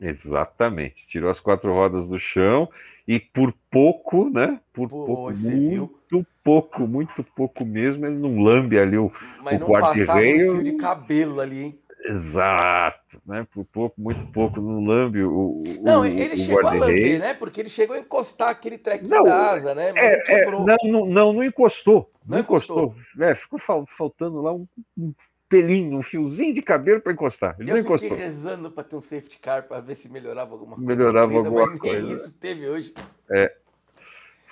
[0.00, 2.68] Exatamente, tirou as quatro rodas do chão
[3.08, 4.60] e por pouco, né?
[4.72, 6.26] Por Pô, pouco, muito viu?
[6.44, 9.10] pouco, muito pouco mesmo, ele não lambe ali o,
[9.42, 11.78] Mas o não passava um fio de cabelo ali, hein?
[12.04, 13.46] Exato, né?
[13.52, 15.62] Por pouco, muito pouco, não lambe o.
[15.82, 17.34] Não, o, ele o chegou a lamber, né?
[17.34, 19.92] Porque ele chegou a encostar aquele trequinho não, da asa, né?
[19.96, 22.10] É, é, não, não, não, encostou.
[22.24, 22.94] Não, não encostou.
[22.94, 23.24] encostou.
[23.26, 25.12] É, ficou faltando lá um, um,
[25.48, 27.56] pelinho, um fiozinho de cabelo para encostar.
[27.58, 28.10] Ele Eu não encostou.
[28.10, 30.88] fiquei rezando para ter um safety car para ver se melhorava alguma coisa.
[30.88, 32.12] Melhorava corrida, alguma coisa.
[32.12, 32.94] Isso teve hoje.
[33.30, 33.52] É.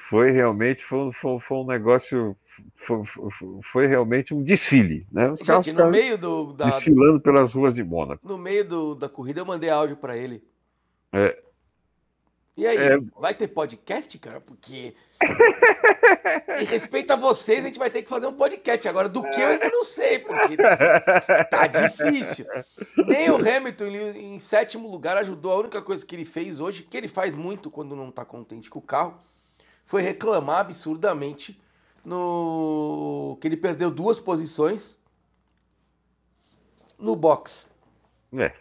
[0.09, 2.37] Foi realmente foi, foi, foi um negócio
[2.77, 3.03] foi,
[3.73, 5.31] foi, realmente um desfile, né?
[5.31, 8.27] Os Gente, no meio do da, desfilando pelas ruas de Mônaco.
[8.27, 10.43] No meio do, da corrida eu mandei áudio para ele.
[11.13, 11.39] É.
[12.57, 12.99] E aí, é...
[13.19, 14.41] vai ter podcast, cara?
[14.41, 14.95] Porque
[16.61, 18.87] E respeito a vocês, a gente vai ter que fazer um podcast.
[18.89, 20.57] Agora, do que eu ainda não sei, porque
[21.51, 22.47] tá difícil.
[23.07, 25.53] Nem o Hamilton em sétimo lugar ajudou.
[25.53, 28.71] A única coisa que ele fez hoje, que ele faz muito quando não tá contente
[28.71, 29.19] com o carro,
[29.85, 31.61] foi reclamar absurdamente
[32.05, 34.99] no que ele perdeu duas posições
[36.99, 37.69] no box.
[38.33, 38.53] É.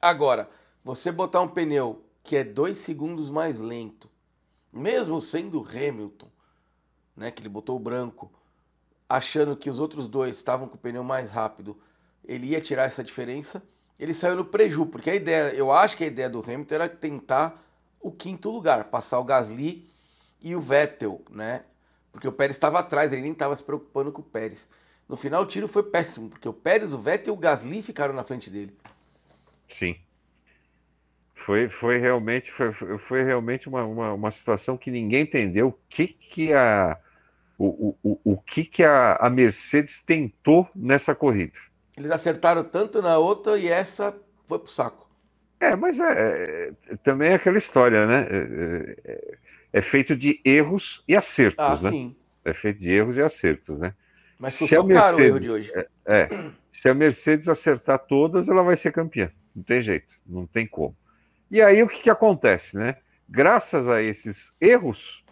[0.00, 0.50] Agora,
[0.82, 4.08] você botar um pneu que é dois segundos mais lento,
[4.72, 6.28] mesmo sendo Hamilton,
[7.16, 8.32] né, que ele botou o branco,
[9.08, 11.78] achando que os outros dois estavam com o pneu mais rápido,
[12.24, 13.62] ele ia tirar essa diferença,
[13.98, 16.88] ele saiu no preju, porque a ideia, eu acho que a ideia do Hamilton era
[16.88, 17.62] tentar
[18.00, 19.88] o quinto lugar, passar o Gasly
[20.40, 21.64] e o Vettel, né?
[22.14, 24.70] Porque o Pérez estava atrás, ele nem estava se preocupando com o Pérez.
[25.08, 28.14] No final o tiro foi péssimo, porque o Pérez, o Vettel e o Gasly ficaram
[28.14, 28.72] na frente dele.
[29.68, 29.96] Sim.
[31.34, 36.06] Foi, foi realmente, foi, foi realmente uma, uma, uma situação que ninguém entendeu o que,
[36.06, 36.96] que a,
[37.58, 41.58] o, o, o que, que a, a Mercedes tentou nessa corrida.
[41.96, 45.10] Eles acertaram tanto na outra e essa foi pro saco.
[45.58, 48.28] É, mas é, é também é aquela história, né?
[48.30, 49.38] É, é,
[49.74, 51.90] é, feito de erros e acertos, ah, né?
[51.90, 52.16] Sim.
[52.44, 53.92] É feito de erros e acertos, né?
[54.38, 55.72] Mas custou Mercedes, caro o erro de hoje.
[55.74, 59.32] É, é, se a Mercedes acertar todas, ela vai ser campeã.
[59.54, 60.96] Não tem jeito, não tem como.
[61.50, 62.96] E aí o que, que acontece, né?
[63.28, 65.24] Graças a esses erros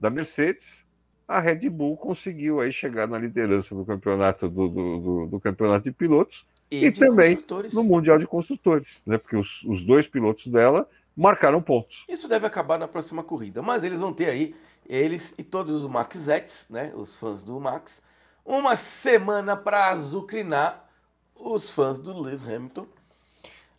[0.00, 0.84] da Mercedes,
[1.28, 5.84] a Red Bull conseguiu aí chegar na liderança do campeonato do, do, do, do campeonato
[5.84, 7.38] de pilotos e, e de também
[7.72, 9.18] no mundial de construtores, né?
[9.18, 12.04] Porque os, os dois pilotos dela marcaram pontos.
[12.08, 14.54] Isso deve acabar na próxima corrida, mas eles vão ter aí
[14.86, 16.92] eles e todos os Maxettes, né?
[16.94, 18.02] Os fãs do Max,
[18.44, 20.88] uma semana para azucrinar
[21.34, 22.86] os fãs do Lewis Hamilton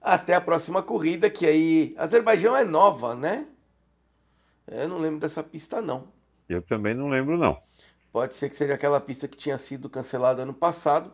[0.02, 3.48] até a próxima corrida, que aí Azerbaijão é nova, né?
[4.68, 6.08] Eu não lembro dessa pista não.
[6.48, 7.60] Eu também não lembro não.
[8.12, 11.12] Pode ser que seja aquela pista que tinha sido cancelada ano passado.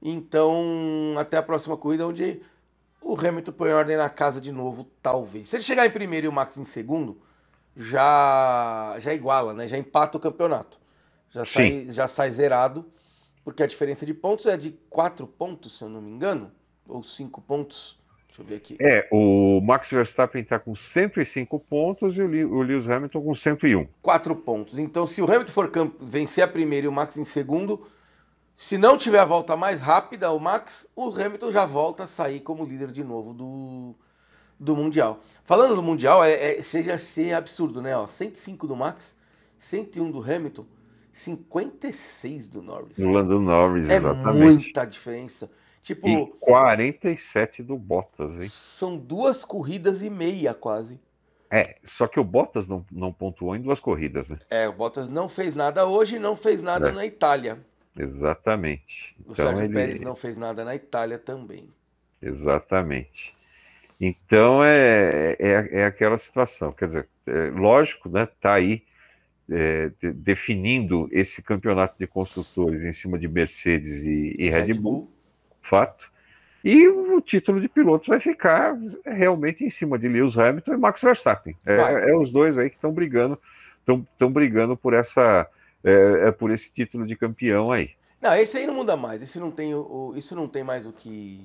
[0.00, 2.40] Então, até a próxima corrida, onde
[3.02, 5.48] o Hamilton põe ordem na casa de novo, talvez.
[5.48, 7.20] Se ele chegar em primeiro e o Max em segundo,
[7.76, 9.66] já já iguala, né?
[9.66, 10.78] Já empata o campeonato.
[11.30, 12.90] Já sai, já sai zerado,
[13.44, 16.50] porque a diferença de pontos é de quatro pontos, se eu não me engano,
[16.86, 17.98] ou cinco pontos.
[18.28, 18.76] Deixa eu ver aqui.
[18.80, 23.88] É, o Max Verstappen está com 105 pontos e o Lewis Hamilton com 101.
[24.00, 24.78] Quatro pontos.
[24.78, 27.84] Então, se o Hamilton for vencer a primeira e o Max em segundo,
[28.60, 32.40] se não tiver a volta mais rápida, o Max, o Hamilton já volta a sair
[32.40, 33.94] como líder de novo do,
[34.58, 35.18] do Mundial.
[35.46, 37.96] Falando do Mundial, é, é, chega a ser absurdo, né?
[37.96, 39.16] Ó, 105 do Max,
[39.58, 40.66] 101 do Hamilton,
[41.10, 42.98] 56 do Norris.
[42.98, 44.64] Do Norris, é exatamente.
[44.64, 45.50] Muita diferença.
[45.82, 48.48] Tipo, e 47 do Bottas, hein?
[48.50, 51.00] São duas corridas e meia, quase.
[51.50, 54.38] É, só que o Bottas não, não pontuou em duas corridas, né?
[54.50, 56.92] É, o Bottas não fez nada hoje e não fez nada é.
[56.92, 57.58] na Itália.
[57.96, 59.14] Exatamente.
[59.26, 59.74] O então, Sérgio ele...
[59.74, 61.68] Pérez não fez nada na Itália também.
[62.22, 63.34] Exatamente.
[64.00, 66.72] Então é, é, é aquela situação.
[66.72, 68.28] Quer dizer, é, lógico, né?
[68.40, 68.82] Tá aí
[69.50, 74.74] é, de, definindo esse campeonato de construtores em cima de Mercedes e, e Red, Red
[74.74, 74.92] Bull.
[74.92, 75.20] Bull
[75.70, 76.10] fato.
[76.62, 78.76] E o título de pilotos vai ficar
[79.06, 81.56] realmente em cima de Lewis Hamilton e Max Verstappen.
[81.64, 83.38] É, é os dois aí que estão brigando,
[84.12, 85.46] estão brigando por essa,
[85.84, 87.90] é, é, por esse título de campeão aí.
[88.20, 89.22] Não, esse aí não muda mais.
[89.22, 91.44] Esse não tem o, isso não tem mais o que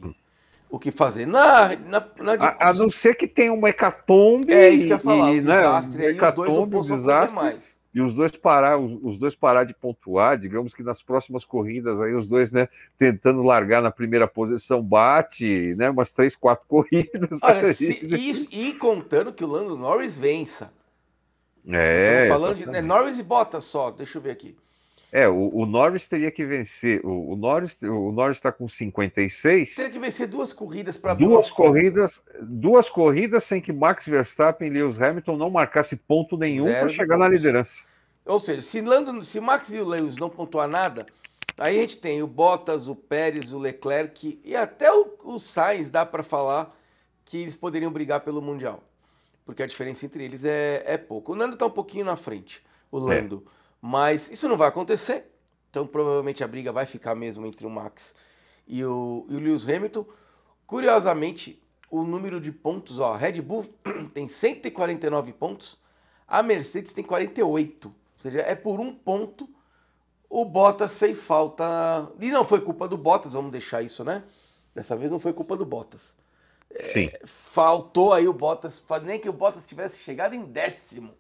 [0.69, 1.25] o que fazer.
[1.25, 4.53] Na, na, na a, a, não ser que tenha uma hecatombe.
[4.53, 6.01] É isso que eu ia falar, e, um né, desastre.
[6.01, 9.63] Né, aí os dois não desastre, mais e os dois parar, os, os, dois parar
[9.63, 12.67] de pontuar, digamos que nas próximas corridas aí os dois, né,
[12.99, 17.39] tentando largar na primeira posição, bate, né, umas três, quatro corridas.
[17.41, 20.73] Olha, se, e, e, contando que o Lando Norris vença.
[21.67, 22.27] É.
[22.29, 24.55] Falando de né, Norris e Bottas só, deixa eu ver aqui.
[25.11, 26.99] É, o, o Norris teria que vencer.
[27.05, 29.75] O, o Norris o Norris está com 56.
[29.75, 34.71] Teria que vencer duas corridas para duas corridas, duas corridas sem que Max Verstappen e
[34.71, 37.79] Lewis Hamilton não marcasse ponto nenhum para chegar na liderança.
[38.25, 41.05] Ou seja, se Lando, se Max e o Lewis não pontuar nada,
[41.57, 45.89] aí a gente tem o Bottas, o Pérez, o Leclerc e até o, o Sainz
[45.89, 46.75] dá para falar
[47.23, 48.83] que eles poderiam brigar pelo mundial,
[49.45, 51.31] porque a diferença entre eles é, é pouco.
[51.31, 53.15] O Nando está um pouquinho na frente, o é.
[53.15, 53.43] Lando.
[53.45, 53.49] É.
[53.81, 55.31] Mas isso não vai acontecer.
[55.69, 58.15] Então provavelmente a briga vai ficar mesmo entre o Max
[58.67, 60.05] e o, e o Lewis Hamilton.
[60.65, 63.63] Curiosamente, o número de pontos, ó, a Red Bull
[64.13, 65.77] tem 149 pontos,
[66.27, 67.87] a Mercedes tem 48.
[67.87, 69.47] Ou seja, é por um ponto
[70.29, 72.11] o Bottas fez falta.
[72.19, 74.23] E não foi culpa do Bottas, vamos deixar isso, né?
[74.73, 76.13] Dessa vez não foi culpa do Bottas.
[76.93, 77.09] Sim.
[77.13, 81.13] É, faltou aí o Bottas, nem que o Bottas tivesse chegado em décimo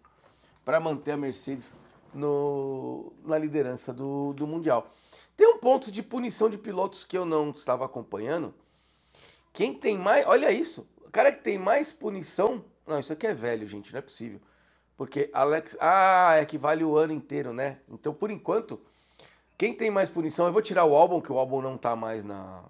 [0.63, 1.79] para manter a Mercedes
[2.13, 4.89] no, na liderança do, do Mundial.
[5.37, 8.53] Tem um ponto de punição de pilotos que eu não estava acompanhando.
[9.53, 10.25] Quem tem mais.
[10.25, 10.89] Olha isso.
[11.05, 12.63] O cara que tem mais punição.
[12.87, 14.39] Não, isso aqui é velho, gente, não é possível.
[14.97, 15.75] Porque Alex.
[15.79, 17.79] Ah, é que vale o ano inteiro, né?
[17.89, 18.81] Então, por enquanto,
[19.57, 22.23] quem tem mais punição, eu vou tirar o álbum, que o álbum não tá mais
[22.23, 22.63] na.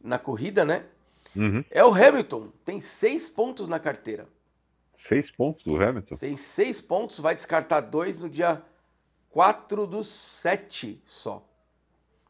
[0.00, 0.86] Na corrida, né?
[1.34, 1.64] Uhum.
[1.70, 2.48] É o Hamilton.
[2.64, 4.28] Tem seis pontos na carteira.
[4.96, 6.14] Seis pontos do Hamilton?
[6.16, 8.62] Tem seis pontos, vai descartar dois no dia
[9.30, 11.44] 4 dos 7 só.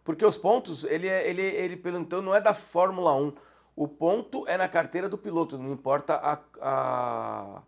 [0.04, 3.32] Porque os pontos, ele, é, ele, ele pelo então, não é da Fórmula 1.
[3.74, 7.62] O ponto é na carteira do piloto, não importa a, a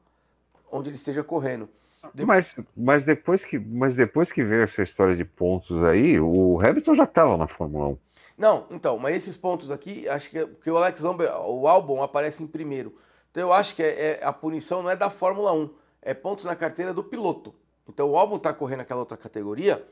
[0.70, 1.68] onde ele esteja correndo.
[2.12, 2.24] De...
[2.24, 6.94] Mas, mas, depois que, mas depois que veio essa história de pontos aí, o Hamilton
[6.94, 7.98] já estava na Fórmula 1.
[8.36, 12.42] Não, então, mas esses pontos aqui, acho que, que o Alex Lambert, o álbum aparece
[12.42, 12.94] em primeiro.
[13.30, 16.44] Então eu acho que é, é, a punição não é da Fórmula 1, é pontos
[16.44, 17.54] na carteira do piloto.
[17.88, 19.86] Então o álbum está correndo naquela outra categoria,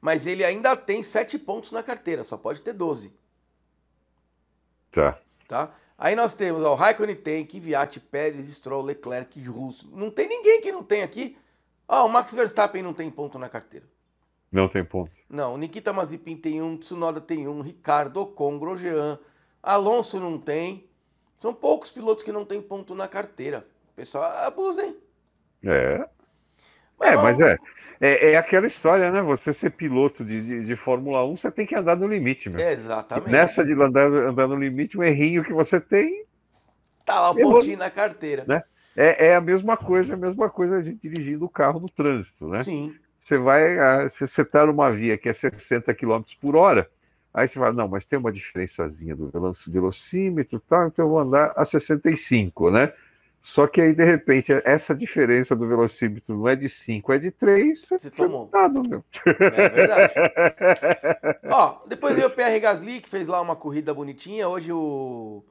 [0.00, 3.14] mas ele ainda tem sete pontos na carteira, só pode ter 12.
[4.90, 5.18] Tá.
[5.48, 5.72] Tá?
[5.96, 9.88] Aí nós temos ó, o Raikkonen tem, Kvyat, Pérez, Stroll, Leclerc, Russo.
[9.92, 11.38] Não tem ninguém que não tem aqui.
[11.86, 13.86] Ó, o Max Verstappen não tem ponto na carteira.
[14.52, 15.10] Não tem ponto.
[15.30, 19.18] Não, Nikita Mazepin tem um, Tsunoda tem um, Ricardo Ocon, Grosjean,
[19.62, 20.84] Alonso não tem.
[21.38, 23.66] São poucos pilotos que não tem ponto na carteira.
[23.96, 24.96] Pessoal, abusem.
[25.64, 26.06] É.
[27.00, 27.58] É, mas é,
[28.00, 29.22] é, é, aquela história, né?
[29.22, 32.64] Você ser piloto de, de, de, Fórmula 1, você tem que andar no limite, meu.
[32.64, 33.28] Exatamente.
[33.28, 36.24] E nessa de andar, andar no limite, um errinho que você tem.
[37.04, 38.44] Tá lá o pontinho na carteira.
[38.46, 38.62] Né?
[38.96, 42.60] É, é a mesma coisa, a mesma coisa de dirigindo o carro no trânsito, né?
[42.60, 42.94] Sim.
[43.22, 46.90] Você vai, se você está numa via que é 60 km por hora,
[47.32, 49.30] aí você fala, não, mas tem uma diferençazinha do
[49.68, 52.92] velocímetro e tal, então eu vou andar a 65, né?
[53.40, 57.30] Só que aí, de repente, essa diferença do velocímetro não é de 5, é de
[57.30, 57.86] 3.
[57.90, 58.50] Você tomou.
[58.52, 59.04] Nada, meu.
[59.24, 60.14] É verdade.
[61.50, 64.48] Ó, depois veio o PR Gasly, que fez lá uma corrida bonitinha.
[64.48, 65.44] Hoje o,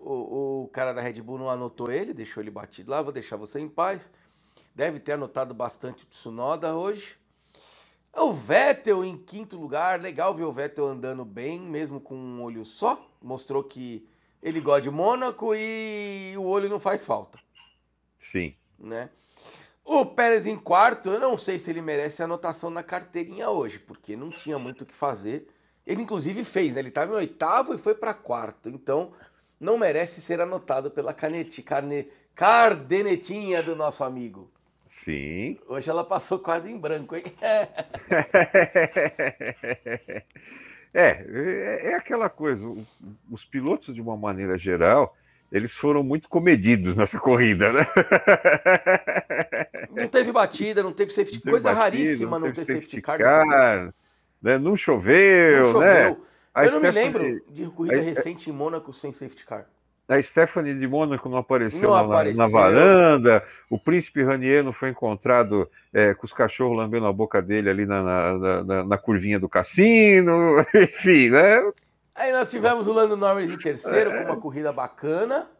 [0.00, 3.02] o, o, cara da Red Bull não anotou ele, deixou ele batido lá.
[3.02, 4.10] Vou deixar você em paz.
[4.74, 7.16] Deve ter anotado bastante o Tsunoda hoje.
[8.12, 10.00] O Vettel em quinto lugar.
[10.00, 13.00] Legal ver o Vettel andando bem, mesmo com um olho só.
[13.22, 14.06] Mostrou que
[14.42, 17.38] ele gosta de Mônaco e o olho não faz falta.
[18.20, 18.54] Sim.
[18.78, 19.10] Né?
[19.84, 24.16] O Pérez em quarto, eu não sei se ele merece anotação na carteirinha hoje, porque
[24.16, 25.46] não tinha muito o que fazer.
[25.86, 26.80] Ele inclusive fez, né?
[26.80, 28.70] Ele estava em oitavo e foi para quarto.
[28.70, 29.12] Então,
[29.60, 34.50] não merece ser anotado pela canete, carne, cardenetinha do nosso amigo.
[35.04, 35.58] Sim.
[35.68, 37.24] Hoje ela passou quase em branco, hein?
[40.94, 42.64] É, é, é aquela coisa.
[43.28, 45.16] Os pilotos, de uma maneira geral,
[45.50, 47.88] eles foram muito comedidos nessa corrida, né?
[49.90, 53.18] Não teve batida, não teve safety, não coisa batida, raríssima não, não ter safety, car.
[53.18, 53.92] car
[54.40, 54.56] né?
[54.56, 55.80] Não choveu, não choveu.
[55.80, 56.16] né?
[56.56, 56.80] Eu não Stephanie...
[56.80, 59.66] me lembro de corrida recente em Mônaco sem safety car.
[60.06, 62.38] A Stephanie de Mônaco não apareceu, não na, apareceu.
[62.38, 63.44] na, varanda.
[63.70, 67.86] O príncipe Ranier não foi encontrado é, com os cachorros lambendo a boca dele ali
[67.86, 70.60] na, na, na, na curvinha do cassino.
[70.74, 71.72] Enfim, né?
[72.14, 75.50] Aí nós tivemos o Lando Norris em terceiro, com uma corrida bacana.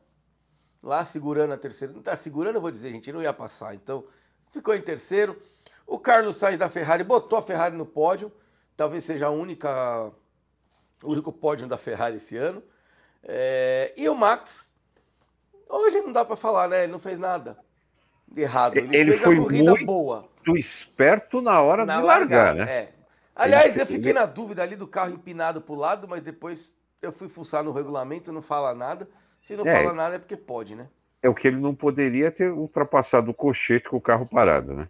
[0.82, 1.94] Lá segurando a terceira.
[1.94, 3.74] Não tá segurando, eu vou dizer, gente, não ia passar.
[3.74, 4.04] Então,
[4.50, 5.40] ficou em terceiro.
[5.86, 8.30] O Carlos Sainz da Ferrari botou a Ferrari no pódio.
[8.76, 10.12] Talvez seja a única,
[11.02, 12.62] o único pódio da Ferrari esse ano.
[13.26, 14.72] É, e o Max,
[15.68, 16.84] hoje não dá para falar, né?
[16.84, 17.56] Ele não fez nada
[18.28, 18.76] de errado.
[18.76, 20.28] Ele, ele fez foi a corrida muito boa.
[20.56, 22.72] esperto na hora na de largar, largada, né?
[22.72, 22.94] É.
[23.34, 27.12] Aliás, eu fiquei na dúvida ali do carro empinado para o lado, mas depois eu
[27.12, 29.08] fui fuçar no regulamento, não fala nada.
[29.40, 30.88] Se não é, fala nada é porque pode, né?
[31.22, 34.88] É o que ele não poderia ter ultrapassado o cochete com o carro parado, né?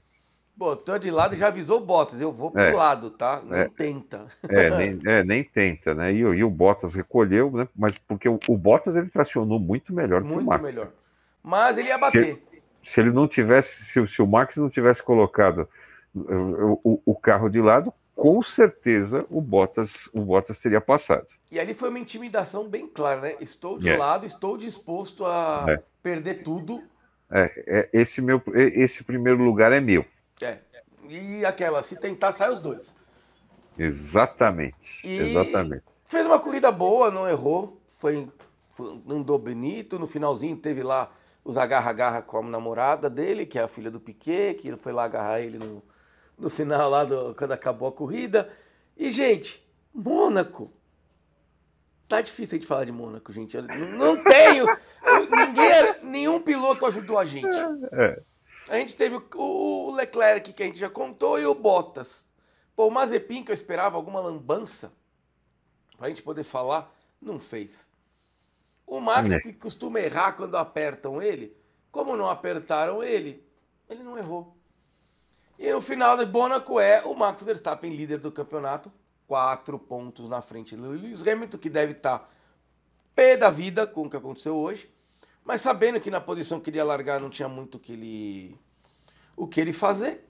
[0.57, 3.43] Botou de lado e já avisou o Bottas, eu vou pro é, lado, tá?
[3.45, 4.27] Não é, tenta.
[4.49, 6.13] É nem, é, nem tenta, né?
[6.13, 7.67] E, e, o Bottas recolheu, né?
[7.75, 10.63] Mas porque o, o Bottas ele tracionou muito melhor muito que o Max.
[10.63, 10.93] Muito melhor.
[11.43, 12.37] Mas ele ia bater.
[12.37, 15.69] Se, se ele não tivesse, se, se, o Max não tivesse colocado
[16.15, 21.27] o, o, o, carro de lado, com certeza o Bottas, o Bottas teria passado.
[21.51, 23.35] E ali foi uma intimidação bem clara, né?
[23.41, 23.97] Estou de é.
[23.97, 25.83] lado, estou disposto a é.
[26.01, 26.81] perder tudo.
[27.29, 30.05] É, é, esse, meu, esse primeiro lugar é meu.
[30.41, 30.59] É.
[31.09, 32.97] E aquela, se tentar, sai os dois.
[33.79, 35.01] Exatamente.
[35.05, 35.85] E exatamente.
[36.05, 37.81] Fez uma corrida boa, não errou.
[37.97, 38.29] Foi,
[38.71, 39.99] foi andou bonito.
[39.99, 41.11] No finalzinho teve lá
[41.45, 45.05] os agarra-agarra com a namorada dele, que é a filha do Piquet, que foi lá
[45.05, 45.83] agarrar ele no,
[46.39, 48.49] no final lá do, quando acabou a corrida.
[48.97, 50.73] E, gente, Mônaco.
[52.09, 53.57] Tá difícil de falar de Mônaco, gente.
[53.57, 54.67] Eu não, não tenho.
[55.31, 57.57] ninguém, nenhum piloto ajudou a gente.
[57.93, 58.23] É.
[58.69, 62.27] A gente teve o, Leclerc, que a gente já contou, e o Bottas.
[62.75, 64.93] Pô, o Mazepin, que eu esperava alguma lambança
[65.97, 67.91] pra gente poder falar, não fez.
[68.87, 69.41] O Max, É.
[69.41, 71.57] que costuma errar quando apertam ele,
[71.91, 73.47] como não apertaram ele,
[73.89, 74.57] ele não errou.
[75.59, 78.93] E no final de Mônaco é o Max Verstappen, líder do campeonato,
[79.27, 82.29] quatro pontos na frente do Lewis Hamilton, que deve estar
[83.15, 84.93] pé da vida com o que aconteceu hoje,
[85.45, 88.59] mas sabendo que na posição que ele ia largar não tinha muito o que ele,
[89.37, 90.25] o que ele fazer.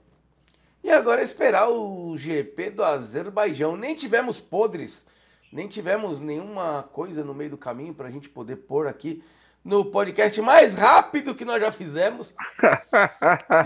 [0.83, 3.75] E agora é esperar o GP do Azerbaijão.
[3.75, 5.05] Nem tivemos podres,
[5.51, 9.23] nem tivemos nenhuma coisa no meio do caminho para a gente poder pôr aqui
[9.63, 12.35] no podcast mais rápido que nós já fizemos.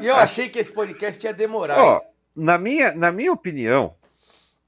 [0.02, 1.78] E eu achei que esse podcast ia demorar.
[1.78, 2.02] Hein?
[2.36, 3.94] na, minha, na minha opinião,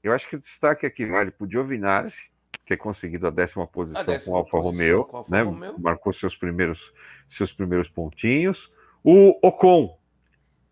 [0.02, 2.30] eu acho que o destaque aqui vale para o Giovinazzi,
[2.66, 5.42] ter conseguido a décima posição décima com o Alfa Romeo, com o Alfa né?
[5.42, 5.74] Romeo.
[5.78, 6.92] marcou seus primeiros,
[7.28, 8.70] seus primeiros pontinhos.
[9.02, 9.98] O Ocon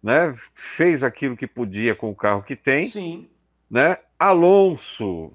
[0.02, 0.34] né?
[0.54, 2.88] fez aquilo que podia com o carro que tem.
[2.88, 3.28] Sim.
[3.70, 3.98] Né?
[4.18, 5.32] Alonso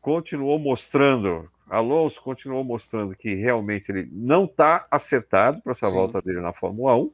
[0.00, 5.94] continuou mostrando, Alonso continuou mostrando que realmente ele não está acertado para essa Sim.
[5.94, 7.12] volta dele na Fórmula 1.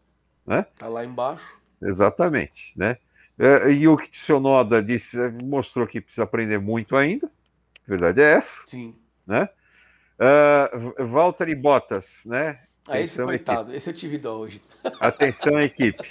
[0.79, 1.61] Tá lá embaixo.
[1.83, 2.97] Exatamente, né?
[3.39, 7.31] É, E o Tsunoda disse, mostrou que precisa aprender muito ainda.
[7.87, 8.95] A verdade é essa, Sim.
[9.27, 9.49] né?
[10.19, 12.61] Uh, Valtteri Bottas, né?
[12.89, 14.63] Ah, esse Atenção, coitado, esse eu tive dó hoje.
[15.01, 16.03] Atenção, equipe.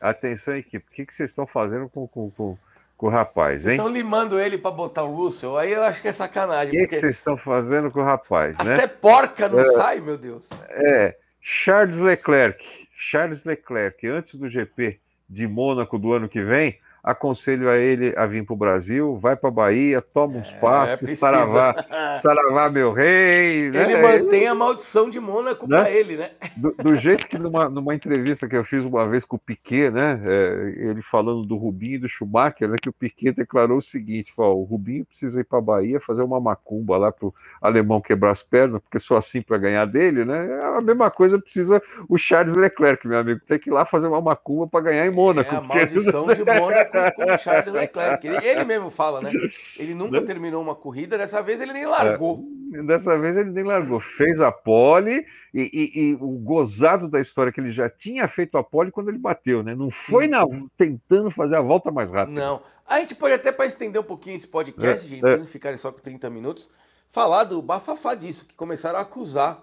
[0.00, 0.84] Atenção, equipe.
[0.88, 2.58] O que, que vocês estão fazendo com, com, com,
[2.96, 3.76] com o rapaz, Vocês hein?
[3.78, 6.70] estão limando ele pra botar o Russell, aí eu acho que é O sacanagem.
[6.70, 8.74] que, que porque vocês estão fazendo com o rapaz, né?
[8.74, 10.48] até porca não sai, meu Deus.
[10.70, 12.64] É, Charles Leclerc.
[12.96, 18.26] Charles Leclerc, antes do GP de Mônaco do ano que vem, aconselho a ele a
[18.26, 21.16] vir para o Brasil, vai para a Bahia, toma uns É, precisa.
[21.16, 21.74] saravá,
[22.22, 23.70] saravá meu rei.
[23.70, 23.82] né?
[23.82, 25.80] Ele mantém a maldição de Mônaco Né?
[25.80, 26.30] pra ele, né?
[26.56, 29.90] Do, do jeito que numa, numa entrevista que eu fiz uma vez com o Piquet,
[29.90, 33.82] né, é, ele falando do Rubinho e do Schumacher, né, que o Piquet declarou o
[33.82, 38.00] seguinte, falou, o Rubinho precisa ir para a Bahia fazer uma macumba lá pro alemão
[38.00, 42.16] quebrar as pernas, porque só assim para ganhar dele, né, a mesma coisa precisa o
[42.16, 45.52] Charles Leclerc, meu amigo, tem que ir lá fazer uma macumba para ganhar em Mônaco.
[45.52, 48.26] É a porque- maldição de Mônaco com o Charles Leclerc.
[48.26, 49.30] Ele, ele mesmo fala, né?
[49.78, 52.44] Ele nunca terminou uma corrida, dessa vez ele nem largou.
[52.86, 57.50] Dessa vez ele nem largou, fez a pole e, e- e o gozado da história
[57.50, 59.74] é que ele já tinha feito a pole quando ele bateu, né?
[59.74, 60.42] Não foi na,
[60.76, 62.40] tentando fazer a volta mais rápida.
[62.40, 62.62] Não.
[62.86, 65.28] A gente pode até, para estender um pouquinho esse podcast, É, gente, é.
[65.28, 66.70] vocês não ficarem só com 30 minutos,
[67.10, 69.62] falar do bafafá disso, que começaram a acusar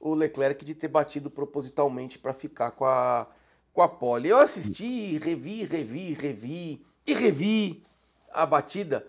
[0.00, 3.26] o Leclerc de ter batido propositalmente para ficar com a,
[3.78, 4.28] com a pole.
[4.28, 7.84] Eu assisti, revi, revi, revi e revi
[8.34, 9.06] a batida.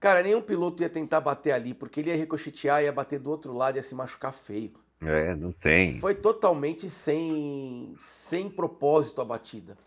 [0.00, 3.52] Cara, nenhum piloto ia tentar bater ali, porque ele ia ricochetear, ia bater do outro
[3.52, 4.72] lado, ia se machucar feio.
[5.00, 6.00] É, não tem.
[6.00, 9.78] Foi totalmente sem, sem propósito a batida.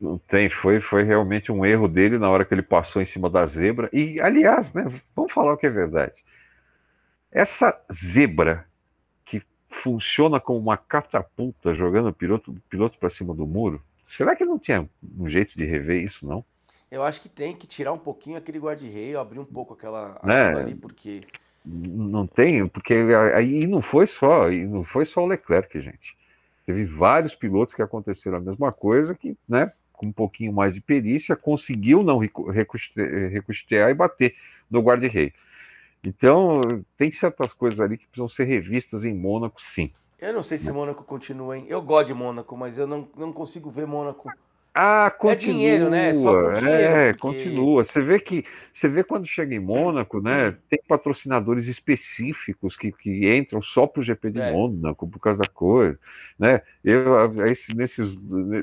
[0.00, 3.28] Não tem, foi, foi realmente um erro dele na hora que ele passou em cima
[3.28, 3.90] da zebra.
[3.92, 4.84] E, aliás, né,
[5.16, 6.14] vamos falar o que é verdade.
[7.32, 8.64] Essa zebra
[9.82, 14.58] funciona como uma catapulta jogando o piloto, piloto para cima do muro, será que não
[14.58, 16.44] tinha um jeito de rever isso, não?
[16.90, 20.42] Eu acho que tem que tirar um pouquinho aquele guarda-reio, abrir um pouco aquela É.
[20.42, 21.22] aquilo ali, porque
[21.66, 22.92] Não tem, porque
[23.34, 26.14] aí não foi só, e não foi só o Leclerc, gente.
[26.66, 30.80] Teve vários pilotos que aconteceram a mesma coisa, que, né, com um pouquinho mais de
[30.82, 34.34] perícia, conseguiu não recu- recuste- recustear e bater
[34.70, 35.32] no guarda-reio.
[36.04, 39.90] Então, tem certas coisas ali que precisam ser revistas em Mônaco, sim.
[40.20, 41.66] eu não sei se Mônaco continua, hein?
[41.68, 44.30] Eu gosto de Mônaco, mas eu não, não consigo ver Mônaco.
[44.76, 45.54] Ah, continua.
[45.54, 46.08] dinheiro, né?
[46.10, 47.84] É só por dinheiro, É, porque- continua.
[47.84, 50.56] Você vê que você vê quando chega em Mônaco, né?
[50.68, 54.50] Tem patrocinadores específicos que, que entram só pro GP de É.
[54.50, 55.96] Mônaco por causa da coisa,
[56.36, 56.60] né?
[56.82, 57.32] Eu
[57.76, 58.16] nesses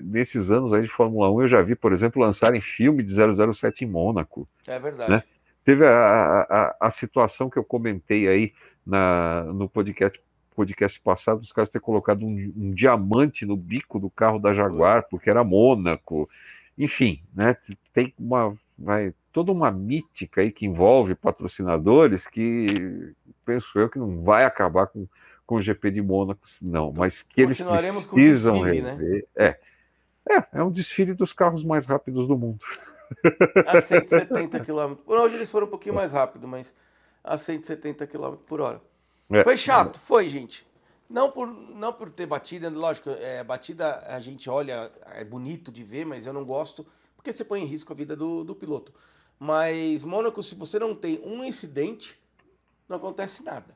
[0.03, 3.85] nesses anos aí de Fórmula 1 eu já vi, por exemplo, lançarem filme de 007
[3.85, 4.45] em Mônaco.
[4.67, 5.11] É verdade.
[5.11, 5.23] Né?
[5.63, 8.53] Teve a, a, a- situação que eu comentei aí
[8.85, 10.19] na, no podcast,
[10.55, 15.07] podcast passado, os caras ter colocado um, um diamante no bico do carro da Jaguar,
[15.09, 16.29] porque era Mônaco.
[16.77, 17.55] Enfim, né?
[17.93, 18.55] Tem uma.
[18.77, 23.13] Vai, toda uma mítica aí que envolve patrocinadores que
[23.45, 25.05] penso eu que não vai acabar com,
[25.45, 28.91] com o GP de Mônaco, não, mas que eles Continuaremos com precisam desfile, né?
[28.93, 29.27] rever.
[29.35, 29.59] É.
[30.29, 32.59] É, é um desfile dos carros mais rápidos do mundo.
[33.67, 34.95] A 170 km.
[35.05, 36.75] Hoje eles foram um pouquinho mais rápido, mas
[37.23, 38.81] a 170 km por hora.
[39.31, 39.43] É.
[39.43, 40.67] Foi chato, foi, gente.
[41.09, 45.83] Não por, não por ter batida, lógico, é, batida a gente olha, é bonito de
[45.83, 46.85] ver, mas eu não gosto,
[47.15, 48.93] porque você põe em risco a vida do, do piloto.
[49.37, 52.17] Mas, Mônaco, se você não tem um incidente,
[52.87, 53.75] não acontece nada.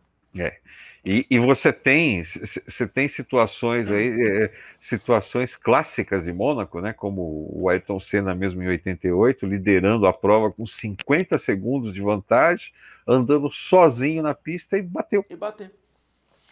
[1.05, 6.93] E, e você tem você tem situações aí, é, situações clássicas de Mônaco, né?
[6.93, 12.73] Como o Ayrton Senna mesmo em 88, liderando a prova com 50 segundos de vantagem,
[13.07, 15.23] andando sozinho na pista e bateu.
[15.29, 15.69] E bateu.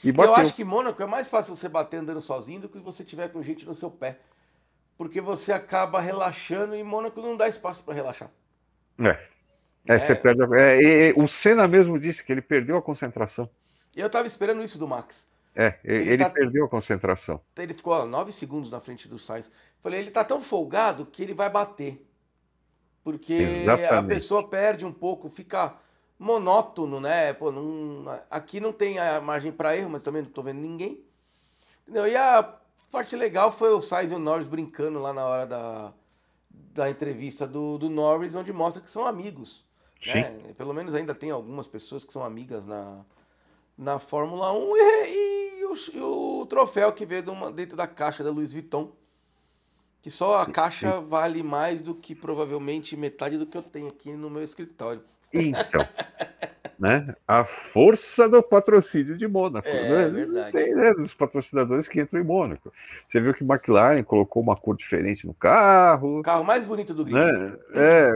[0.03, 0.31] E bateu.
[0.31, 3.29] Eu acho que Mônaco é mais fácil você bater andando sozinho do que você tiver
[3.29, 4.19] com gente no seu pé.
[4.95, 8.29] Porque você acaba relaxando e Mônaco não dá espaço para relaxar.
[8.99, 9.17] É.
[9.87, 9.99] É, é.
[9.99, 10.43] Você perde.
[10.55, 13.49] É, o Senna mesmo disse que ele perdeu a concentração.
[13.95, 15.27] Eu tava esperando isso do Max.
[15.55, 16.29] É, ele, ele tá...
[16.29, 17.39] perdeu a concentração.
[17.57, 19.51] Ele ficou ó, nove segundos na frente do Sainz.
[19.81, 22.03] Falei, ele tá tão folgado que ele vai bater.
[23.03, 23.93] Porque Exatamente.
[23.93, 25.75] a pessoa perde um pouco, fica
[26.17, 27.33] monótono, né?
[27.33, 31.03] Pô, não, aqui não tem a margem para erro, mas também não tô vendo ninguém.
[31.83, 32.07] Entendeu?
[32.07, 32.57] E a
[32.89, 35.93] parte legal foi o Sainz e o Norris brincando lá na hora da,
[36.49, 39.65] da entrevista do, do Norris, onde mostra que são amigos.
[40.05, 40.53] Né?
[40.57, 43.03] Pelo menos ainda tem algumas pessoas que são amigas na,
[43.77, 47.87] na Fórmula 1 e, e, o, e o, troféu que veio de uma, dentro da
[47.87, 48.91] caixa da Louis Vuitton.
[50.01, 54.11] Que só a caixa vale mais do que provavelmente metade do que eu tenho aqui
[54.11, 55.03] no meu escritório.
[55.31, 55.87] Então,
[56.83, 57.15] né?
[57.25, 59.65] A força do patrocínio de Mônaco.
[59.65, 60.09] É, né?
[60.09, 60.51] verdade.
[60.51, 62.73] Tem, né, dos patrocinadores que entram em Mônaco.
[63.07, 66.19] Você viu que McLaren colocou uma cor diferente no carro.
[66.19, 67.17] O carro mais bonito do grid.
[67.17, 67.53] Né?
[67.73, 68.11] É,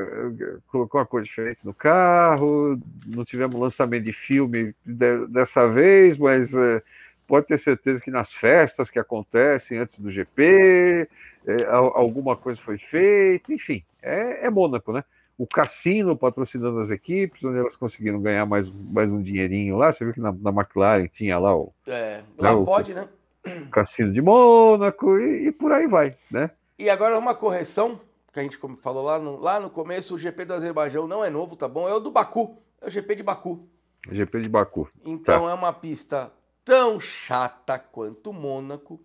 [0.68, 2.78] colocou uma cor diferente no carro.
[3.06, 6.82] Não tivemos lançamento de filme de, dessa vez, mas é,
[7.26, 11.08] pode ter certeza que nas festas que acontecem antes do GP,
[11.48, 13.54] é, alguma coisa foi feita.
[13.54, 15.06] Enfim, é, é Mônaco, né?
[15.38, 19.94] O cassino patrocinando as equipes, onde elas conseguiram ganhar mais, mais um dinheirinho lá.
[19.94, 21.72] Você viu que na, na McLaren tinha lá o.
[21.86, 23.08] É, lá né, pode, o, né?
[23.46, 26.50] O cassino de Mônaco e, e, por aí vai, né?
[26.78, 28.00] E agora uma correção,
[28.34, 31.30] que a gente falou lá no, lá no começo: o GP do Azerbaijão não é
[31.30, 31.88] novo, tá bom?
[31.88, 33.68] É o do Baku, é o GP de Baku.
[34.10, 34.90] O GP de Baku.
[35.06, 35.52] Então tá.
[35.52, 36.32] é uma pista
[36.66, 39.00] tão chata quanto Mônaco,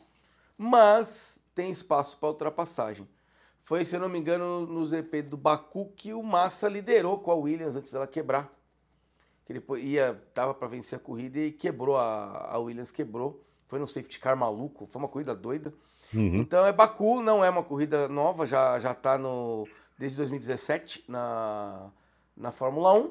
[0.57, 3.07] mas tem espaço para ultrapassagem.
[3.65, 7.31] Foi, se eu não me engano, no GP do Baku que o Massa liderou com
[7.31, 8.53] a Williams antes dela quebrar.
[9.45, 13.43] Que ele ia, tava para vencer a corrida e quebrou a, a Williams quebrou.
[13.69, 15.73] Foi no safety car maluco, foi uma corrida doida.
[16.13, 16.37] Uhum.
[16.37, 21.91] Então é Baku, não é uma corrida nova, já já tá no desde 2017 na
[22.37, 23.11] na Fórmula 1.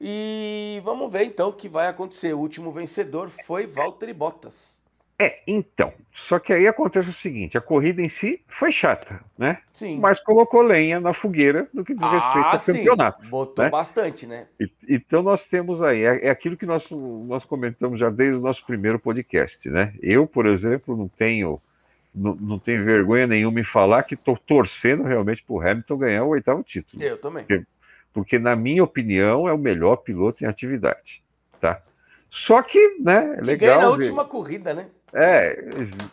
[0.00, 2.34] E vamos ver então o que vai acontecer.
[2.34, 4.81] O último vencedor foi Valtteri Bottas.
[5.22, 5.92] É, então.
[6.12, 9.58] Só que aí acontece o seguinte: a corrida em si foi chata, né?
[9.72, 10.00] Sim.
[10.00, 12.72] Mas colocou lenha na fogueira no que diz respeito ah, ao sim.
[12.72, 13.28] campeonato.
[13.28, 13.70] Botou né?
[13.70, 14.48] bastante, né?
[14.58, 18.40] E, então nós temos aí, é, é, aquilo que nós, nós comentamos já desde o
[18.40, 19.94] nosso primeiro podcast, né?
[20.02, 21.60] Eu, por exemplo, não tenho.
[22.14, 26.24] Não, não tenho vergonha nenhuma em falar que estou torcendo realmente para o Hamilton ganhar
[26.24, 27.02] o oitavo título.
[27.02, 27.44] Eu também.
[27.44, 27.64] Porque,
[28.12, 31.22] porque, na minha opinião, é o melhor piloto em atividade.
[31.58, 31.80] Tá?
[32.28, 33.36] Só que, né?
[33.38, 34.88] É que legal ganha na última corrida, né?
[35.12, 35.54] É,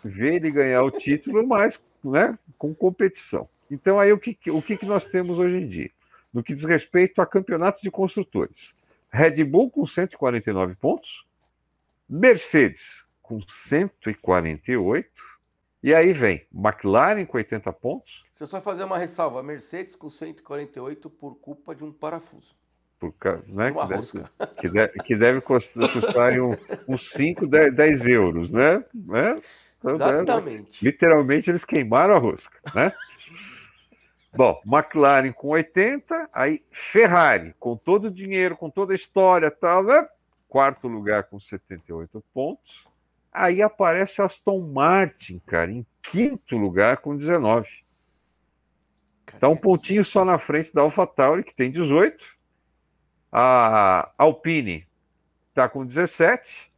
[0.04, 3.48] ver ele ganhar o título, mas né, com competição.
[3.72, 5.92] Então, aí o que, o que nós temos hoje em dia?
[6.34, 8.76] No que diz respeito a campeonato de construtores:
[9.12, 11.26] Red Bull com 149 pontos,
[12.08, 15.10] Mercedes com 148,
[15.82, 18.26] e aí vem McLaren com 80 pontos.
[18.30, 22.59] Deixa eu só fazer uma ressalva: Mercedes com 148 por culpa de um parafuso
[23.00, 23.14] por,
[23.48, 24.30] né, Uma que, rosca.
[24.38, 26.52] Deve, que, deve, que deve custar um,
[26.88, 28.84] uns 5, 10, 10 euros, né?
[28.94, 29.36] né?
[29.80, 30.84] Então, Exatamente.
[30.84, 30.92] Né?
[30.92, 32.92] Literalmente eles queimaram a rosca, né?
[34.36, 39.84] Bom, McLaren com 80, aí Ferrari com todo o dinheiro, com toda a história, tal,
[39.84, 40.08] né?
[40.48, 42.88] Quarto lugar com 78 pontos.
[43.32, 47.68] Aí aparece Aston Martin, cara, em quinto lugar com 19.
[49.34, 52.39] Está um pontinho só na frente da AlphaTauri, que tem 18
[53.32, 54.88] a Alpine
[55.50, 56.72] está com 17.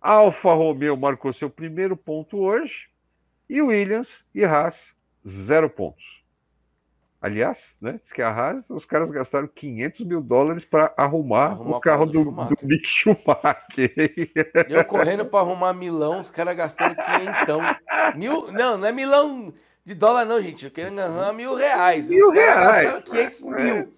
[0.00, 2.88] A Alfa Romeo marcou seu primeiro ponto hoje.
[3.48, 4.94] E Williams e Haas,
[5.26, 6.18] zero pontos.
[7.20, 11.76] Aliás, né, diz que a Haas, os caras gastaram 500 mil dólares para arrumar, arrumar,
[11.78, 13.92] o carro, do, do, do Mick Schumacher.
[14.70, 18.16] Eu correndo para arrumar Milão, os caras gastando 500.
[18.16, 19.52] Mil, não, não é Milão
[19.84, 20.66] de dólar não, gente.
[20.66, 22.08] Eu quero ganhar mil reais.
[22.08, 23.76] Mil os caras gastaram 500 mil.
[23.76, 23.88] É.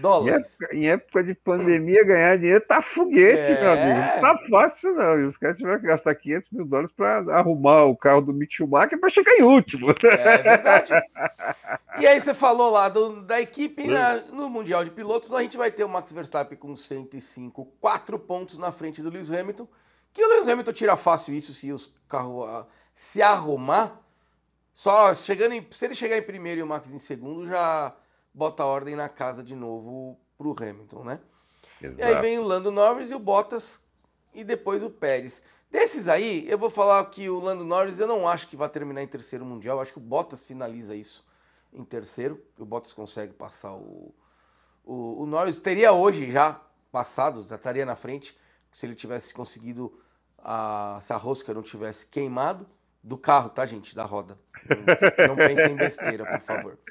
[0.00, 0.58] Dólares.
[0.72, 3.60] Em época, de pandemia, ganhar dinheiro tá foguete, é.
[3.60, 3.98] meu amigo.
[3.98, 5.20] Não tá fácil, não.
[5.20, 8.54] E os caras tiveram que gastar 500 mil dólares para arrumar o carro do Mick
[8.54, 9.90] Schumacher para chegar em último.
[10.02, 10.92] É verdade.
[12.00, 15.56] e aí você falou lá do, da equipe na, no Mundial de Pilotos, a gente
[15.56, 19.68] vai ter o Max Verstappen com 105, 4 pontos na frente do Lewis Hamilton.
[20.12, 24.00] Que o Lewis Hamilton tira fácil isso se os carros se arrumar.
[24.72, 27.94] Só chegando em, se ele chegar em primeiro e o Max em segundo, já
[28.32, 31.20] bota a ordem na casa de novo para o Hamilton, né?
[31.82, 32.00] Exato.
[32.00, 33.80] E aí vem o Lando Norris e o Bottas
[34.34, 35.42] e depois o Pérez.
[35.70, 39.02] Desses aí, eu vou falar que o Lando Norris eu não acho que vai terminar
[39.02, 39.76] em terceiro mundial.
[39.76, 41.24] Eu acho que o Bottas finaliza isso
[41.72, 42.42] em terceiro.
[42.58, 44.12] O Bottas consegue passar o,
[44.84, 45.58] o, o Norris.
[45.58, 46.60] Teria hoje já
[46.90, 48.36] passado, já estaria na frente,
[48.72, 49.96] se ele tivesse conseguido,
[50.38, 52.66] a, se a rosca não tivesse queimado.
[53.02, 53.94] Do carro, tá, gente?
[53.94, 54.38] Da roda.
[54.68, 56.78] Não, não pensem em besteira, por favor.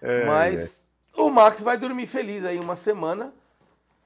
[0.00, 0.84] É, Mas
[1.16, 1.20] é.
[1.20, 3.34] o Max vai dormir feliz aí uma semana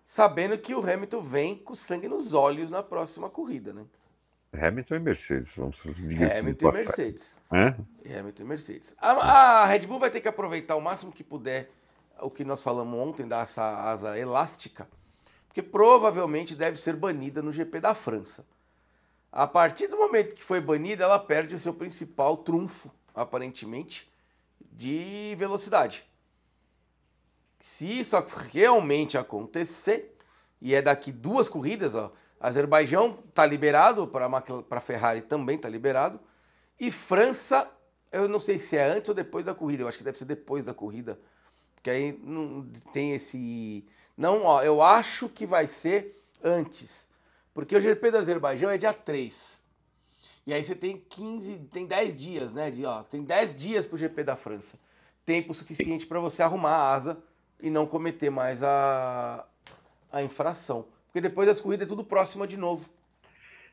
[0.03, 3.84] sabendo que o Hamilton vem com sangue nos olhos na próxima corrida, né?
[4.53, 7.41] Hamilton e Mercedes, vamos Hamilton e Mercedes.
[7.51, 8.95] Hamilton e Mercedes.
[8.99, 11.70] A, a, Red Bull vai ter que aproveitar o máximo que puder
[12.20, 14.89] o que nós falamos ontem dessa asa elástica,
[15.49, 18.47] porque provavelmente deve ser banida no GP da França.
[19.31, 24.11] A partir do momento que foi banida, ela perde o seu principal trunfo, aparentemente,
[24.61, 26.05] de velocidade.
[27.59, 28.16] Se isso
[28.53, 30.16] realmente acontecer,
[30.61, 36.20] e é daqui duas corridas, ó, Azerbaijão está liberado, para Ferrari também está liberado,
[36.79, 37.70] e França,
[38.12, 40.27] eu não sei se é antes ou depois da corrida, eu acho que deve ser
[40.27, 41.18] depois da corrida,
[41.74, 43.87] porque aí não tem esse...
[44.16, 47.06] Não, ó, eu acho que vai ser antes,
[47.57, 49.65] porque o GP do Azerbaijão é dia 3.
[50.47, 52.71] E aí você tem 15, tem 10 dias, né?
[52.71, 54.79] De, ó, tem 10 dias para o GP da França.
[55.25, 57.17] Tempo suficiente para você arrumar a asa
[57.59, 59.47] e não cometer mais a,
[60.13, 60.85] a infração.
[61.07, 62.91] Porque depois das corridas é tudo próxima de novo.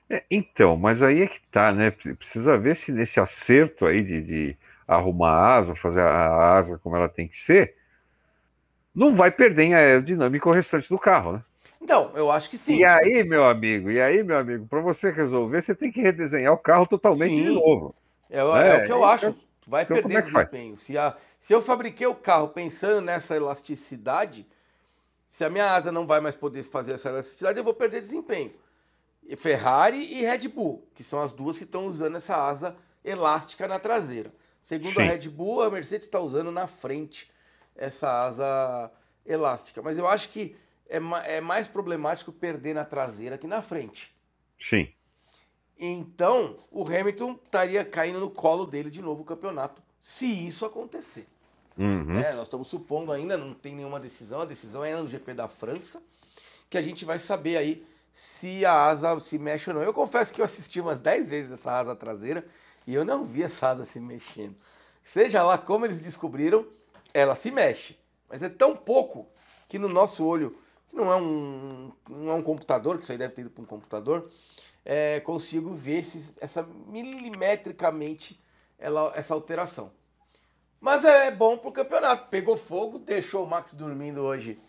[0.10, 1.92] É, então, mas aí é que tá, né?
[1.92, 4.58] Precisa ver se nesse acerto aí de, de
[4.88, 7.76] arrumar a asa, fazer a asa como ela tem que ser,
[8.96, 11.44] não vai perder em aerodinâmica o restante do carro, né?
[11.84, 12.78] Então, eu acho que sim.
[12.78, 16.54] E aí, meu amigo, e aí, meu amigo, para você resolver, você tem que redesenhar
[16.54, 17.44] o carro totalmente sim.
[17.44, 17.94] de novo.
[18.30, 19.36] É, é, é, o que eu acho.
[19.68, 20.78] Vai então, perder é desempenho.
[20.78, 24.48] Se a, se eu fabriquei o carro pensando nessa elasticidade,
[25.28, 28.54] se a minha asa não vai mais poder fazer essa elasticidade, eu vou perder desempenho.
[29.22, 33.68] E Ferrari e Red Bull, que são as duas que estão usando essa asa elástica
[33.68, 34.34] na traseira.
[34.62, 35.02] Segundo Sim.
[35.02, 37.30] a Red Bull, a Mercedes está usando na frente
[37.76, 38.92] essa asa
[39.26, 39.82] elástica.
[39.82, 40.56] Mas eu acho que
[40.94, 44.14] é, é mais problemático perder na traseira que na frente.
[44.62, 44.88] Sim.
[45.78, 51.28] Então, o Hamilton estaria caindo no colo dele de novo o campeonato, se isso acontecer.
[51.76, 52.20] Uhum.
[52.20, 55.48] É, nós estamos supondo ainda, não tem nenhuma decisão, a decisão é no GP da
[55.48, 56.02] França,
[56.70, 59.82] que a gente vai saber aí se a asa se mexe ou não.
[59.82, 62.46] Eu confesso que eu assisti umas 10 vezes essa asa traseira
[62.86, 64.56] e eu não vi essa asa se mexendo.
[65.04, 66.66] Seja lá como eles descobriram,
[67.14, 67.98] ela se mexe.
[68.30, 69.28] Mas é tão pouco
[69.68, 70.58] que no nosso olho,
[70.94, 73.64] que não é um, não é um computador, que isso aí deve ter ido para
[73.64, 74.30] um computador,
[74.86, 78.40] é, consigo ver esses, essa milimetricamente
[78.78, 79.92] ela, essa alteração.
[80.80, 82.30] Mas é bom pro campeonato.
[82.30, 84.60] Pegou fogo, deixou o Max dormindo hoje.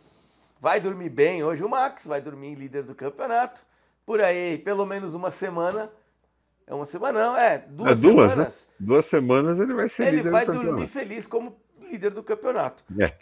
[0.61, 3.63] Vai dormir bem hoje o Max, vai dormir líder do campeonato.
[4.07, 5.91] Por aí, pelo menos uma semana.
[6.67, 8.09] É uma semana, não, é duas, é duas né?
[8.09, 8.69] semanas.
[8.71, 8.75] Né?
[8.87, 11.59] Duas semanas ele vai ser ele líder vai dormir feliz como
[11.91, 12.83] líder do campeonato.
[12.99, 13.13] É.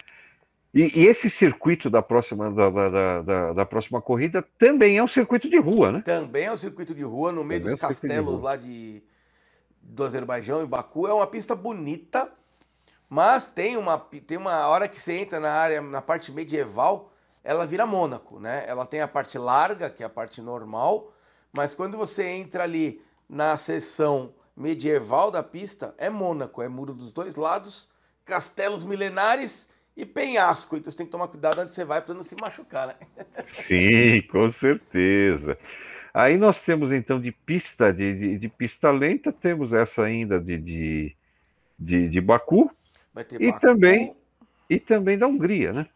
[0.73, 5.07] E, e, esse circuito da próxima, da, da, da, da, próxima corrida também é um
[5.07, 6.01] circuito de rua, né?
[6.01, 8.55] Também é um circuito de rua, no meio também dos é um castelos de lá
[8.55, 9.03] de,
[9.81, 11.07] do Azerbaijão, em Baku.
[11.07, 12.31] É uma pista bonita
[13.13, 17.13] mas tem uma, tem uma hora que você entra na área, na parte medieval,
[17.43, 18.65] ela vira Mônaco, né?
[18.67, 21.13] Ela tem a parte larga, que é a parte normal,
[21.51, 27.11] mas quando você entra ali na seção medieval da pista, é Mônaco, é muro dos
[27.11, 27.87] dois lados,
[28.25, 30.75] castelos milenares e penhasco.
[30.75, 32.95] Então você tem que tomar cuidado onde você vai para não se machucar, né?
[33.47, 35.57] Sim, com certeza.
[36.13, 40.57] Aí nós temos então de pista, de, de, de pista lenta, temos essa ainda de,
[40.57, 41.15] de,
[41.77, 42.69] de, de Baku,
[43.13, 43.59] Vai ter e Baku.
[43.59, 44.15] também
[44.69, 45.87] e também da Hungria, né?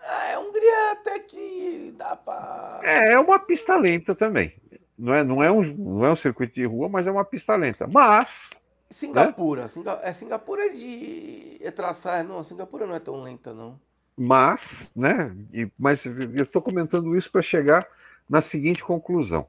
[0.00, 2.80] Ah, a Hungria até que dá para.
[2.82, 4.52] É, é uma pista lenta também.
[4.98, 7.54] Não é, não, é um, não é um circuito de rua, mas é uma pista
[7.56, 7.86] lenta.
[7.86, 8.50] Mas.
[8.92, 9.62] Singapura.
[9.62, 9.68] Né?
[9.68, 10.00] Singa...
[10.02, 11.58] É, Singapura é de.
[11.60, 12.22] É traçar.
[12.22, 13.80] Não, Singapura não é tão lenta, não.
[14.16, 15.34] Mas, né?
[15.52, 17.86] E, mas eu estou comentando isso para chegar
[18.28, 19.46] na seguinte conclusão.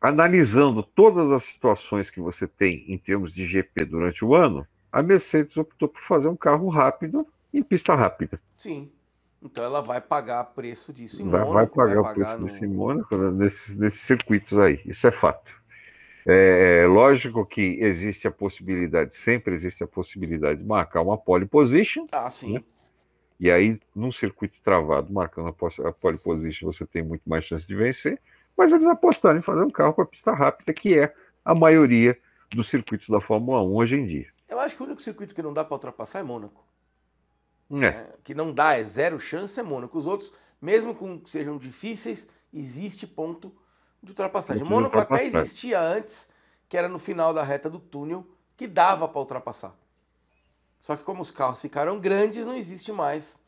[0.00, 5.02] Analisando todas as situações que você tem em termos de GP durante o ano, a
[5.02, 8.40] Mercedes optou por fazer um carro rápido em pista rápida.
[8.54, 8.90] Sim.
[9.42, 11.76] Então ela vai pagar preço disso em vai, Mônaco.
[11.76, 12.46] Vai pagar vai o preço no...
[12.46, 14.80] disso em Mônaco, né, nesses, nesses circuitos aí.
[14.86, 15.52] Isso é fato.
[16.28, 22.04] É lógico que existe a possibilidade, sempre existe a possibilidade de marcar uma pole position.
[22.10, 22.54] Ah, sim.
[22.54, 22.64] Né?
[23.38, 25.54] E aí, num circuito travado, marcando
[25.84, 28.20] a pole position, você tem muito mais chance de vencer.
[28.56, 31.14] Mas eles apostaram em fazer um carro para pista rápida, que é
[31.44, 32.18] a maioria
[32.50, 34.26] dos circuitos da Fórmula 1 hoje em dia.
[34.48, 36.64] Eu acho que o único circuito que não dá para ultrapassar é Mônaco.
[37.70, 37.86] É.
[37.86, 38.14] é.
[38.24, 39.96] Que não dá, é zero chance, é Mônaco.
[39.96, 43.54] Os outros, mesmo com que sejam difíceis, existe ponto
[44.06, 44.62] de ultrapassagem.
[44.62, 46.28] O Mônaco até existia antes,
[46.68, 48.26] que era no final da reta do túnel,
[48.56, 49.74] que dava para ultrapassar.
[50.80, 53.38] Só que como os carros ficaram grandes, não existe mais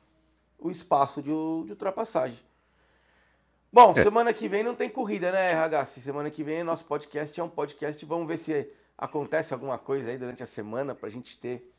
[0.58, 2.38] o espaço de, de ultrapassagem.
[3.72, 4.02] Bom, é.
[4.02, 5.86] semana que vem não tem corrida, né, RH?
[5.86, 8.04] Semana que vem nosso podcast é um podcast.
[8.04, 11.70] Vamos ver se acontece alguma coisa aí durante a semana para a gente ter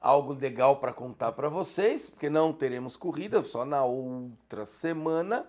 [0.00, 5.46] algo legal para contar para vocês, porque não teremos corrida, só na outra semana,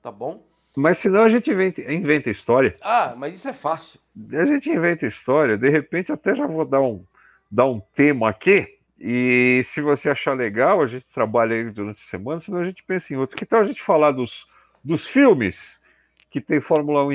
[0.00, 0.44] tá bom?
[0.78, 2.76] Mas senão a gente inventa, inventa história.
[2.80, 3.98] Ah, mas isso é fácil.
[4.32, 7.04] A gente inventa história, de repente até já vou dar um,
[7.50, 12.08] dar um tema aqui, e se você achar legal, a gente trabalha ele durante a
[12.08, 13.36] semana, senão a gente pensa em outro.
[13.36, 14.46] Que tal a gente falar dos,
[14.84, 15.80] dos filmes
[16.30, 17.12] que tem Fórmula 1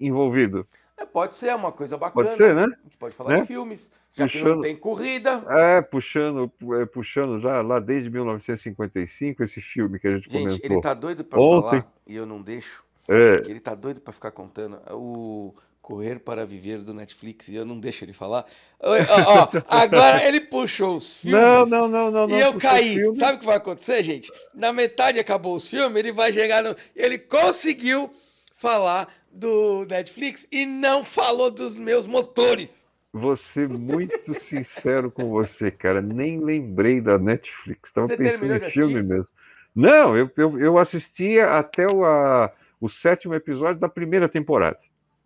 [0.00, 0.66] envolvido?
[0.98, 2.26] É, pode ser, é uma coisa bacana.
[2.26, 2.64] Pode ser, né?
[2.64, 3.40] A gente pode falar né?
[3.40, 5.44] de filmes, já puxando, que não tem corrida.
[5.48, 10.56] É, puxando, é, puxando já lá desde 1955 esse filme que a gente, gente comentou.
[10.56, 12.82] Gente, ele tá doido para falar e eu não deixo.
[13.08, 13.42] É.
[13.46, 14.80] Ele tá doido para ficar contando.
[14.90, 18.44] O Correr para Viver do Netflix e eu não deixo ele falar.
[18.78, 21.40] Ó, ó, agora ele puxou os filmes.
[21.40, 22.30] Não, não, não, não.
[22.36, 22.98] E eu caí.
[23.14, 24.30] Sabe o que vai acontecer, gente?
[24.52, 26.76] Na metade acabou os filmes, ele vai chegar no.
[26.94, 28.12] Ele conseguiu
[28.52, 32.86] falar do Netflix e não falou dos meus motores.
[33.12, 36.00] Você muito sincero com você, cara.
[36.00, 37.90] Nem lembrei da Netflix.
[37.92, 39.28] Tava você pensando em filme mesmo.
[39.74, 44.78] Não, eu, eu, eu assistia até o, a, o sétimo episódio da primeira temporada.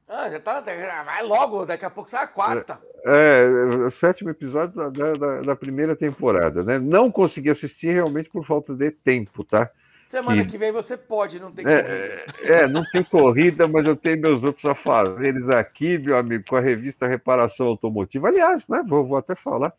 [0.08, 0.60] Ah, já tá.
[0.60, 2.78] Vai logo, daqui a pouco sai a quarta.
[3.04, 6.78] É, é o sétimo episódio da, da, da, primeira temporada, né?
[6.78, 9.70] Não consegui assistir realmente por falta de tempo, tá?
[10.06, 12.54] Semana que, que vem você pode, não tem é, corrida.
[12.54, 16.60] É, não tem corrida, mas eu tenho meus outros afazeres aqui, meu amigo, com a
[16.60, 18.28] revista Reparação Automotiva.
[18.28, 18.82] Aliás, né?
[18.86, 19.72] Vou, vou até falar.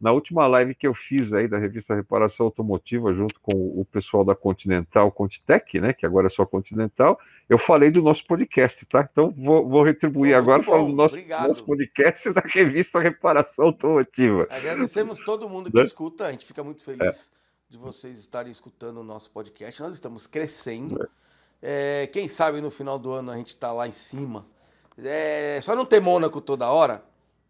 [0.00, 4.24] Na última live que eu fiz aí da revista Reparação Automotiva, junto com o pessoal
[4.24, 7.18] da Continental Contitec, né, que agora é só Continental,
[7.48, 9.08] eu falei do nosso podcast, tá?
[9.10, 13.64] Então vou, vou retribuir Muito agora bom, falando do nosso, nosso podcast da revista Reparação
[13.64, 14.46] Automotiva.
[14.50, 15.82] Agradecemos todo mundo que né?
[15.82, 17.38] escuta, a gente fica muito feliz é.
[17.68, 19.80] De vocês estarem escutando o nosso podcast.
[19.82, 21.02] Nós estamos crescendo.
[21.02, 21.08] É.
[21.60, 24.46] É, quem sabe no final do ano a gente está lá em cima.
[24.96, 27.02] É, só não ter Mônaco toda hora,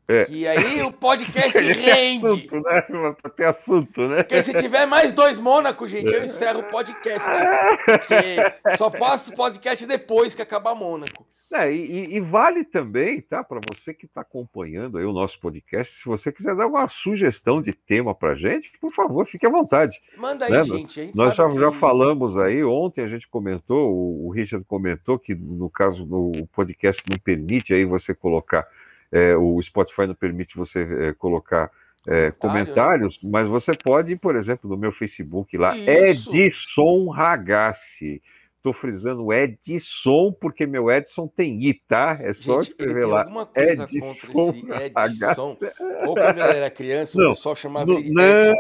[0.09, 0.25] é.
[0.25, 2.27] Que aí o podcast rende.
[2.27, 3.17] assunto, né?
[3.37, 4.23] Ter assunto, né?
[4.23, 7.29] Porque se tiver mais dois Mônaco, gente, eu encerro o podcast.
[7.85, 11.27] Porque só passo o podcast depois que acabar Mônaco.
[11.51, 13.43] É, e, e, vale também, tá?
[13.43, 17.63] Para você que está acompanhando aí o nosso podcast, se você quiser dar uma sugestão
[17.63, 19.99] de tema para gente, por favor, fique à vontade.
[20.19, 20.63] Manda aí, né?
[20.63, 21.11] gente.
[21.15, 21.59] Nós já, que...
[21.59, 26.47] já falamos aí, ontem a gente comentou, o, o Richard comentou que no caso do
[26.53, 28.69] podcast não permite aí você colocar
[29.11, 31.71] é, o Spotify não permite você é, colocar
[32.07, 33.31] é, comentários, né?
[33.31, 36.35] mas você pode, por exemplo, no meu Facebook lá, Isso.
[36.35, 38.23] Edson Ragazzi.
[38.59, 42.19] Estou frisando Edson, porque meu Edson tem I, tá?
[42.21, 43.21] É só Gente, escrever lá.
[43.21, 45.57] Alguma coisa Edson contra esse Edson.
[46.05, 48.57] Ou quando ele era criança, não, o pessoal chamava não, ele Edson.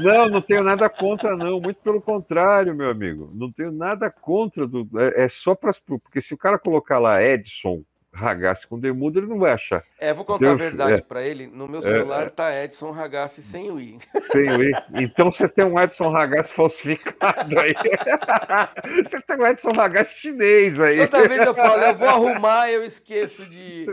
[0.00, 1.60] Não, não tenho nada contra, não.
[1.60, 3.32] Muito pelo contrário, meu amigo.
[3.34, 4.68] Não tenho nada contra.
[4.68, 5.72] Do, é, é só para.
[5.84, 7.82] Porque se o cara colocar lá Edson
[8.14, 9.84] Ragazzi com Demudo, ele não vai achar.
[9.98, 11.00] É, vou contar Deus, a verdade é.
[11.00, 11.48] para ele.
[11.48, 13.98] No meu celular é, tá Edson Ragazzi sem o I.
[14.30, 14.72] Sem o I.
[14.94, 17.74] Então você tem um Edson Ragazzi falsificado aí.
[19.04, 21.06] você tem um Edson Ragazzi chinês aí.
[21.08, 23.86] Toda vez eu falo, eu vou arrumar, eu esqueço de.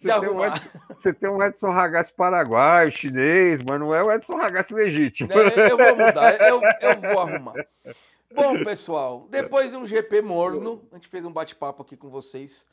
[0.00, 4.02] Você, você, tem um Edson, você tem um Edson Ragazzi paraguaio, chinês, mas não é
[4.02, 5.30] o Edson Ragazzi legítimo.
[5.32, 7.54] É, eu vou mudar, eu, eu vou arrumar.
[8.34, 12.66] Bom, pessoal, depois de um GP morno, a gente fez um bate-papo aqui com vocês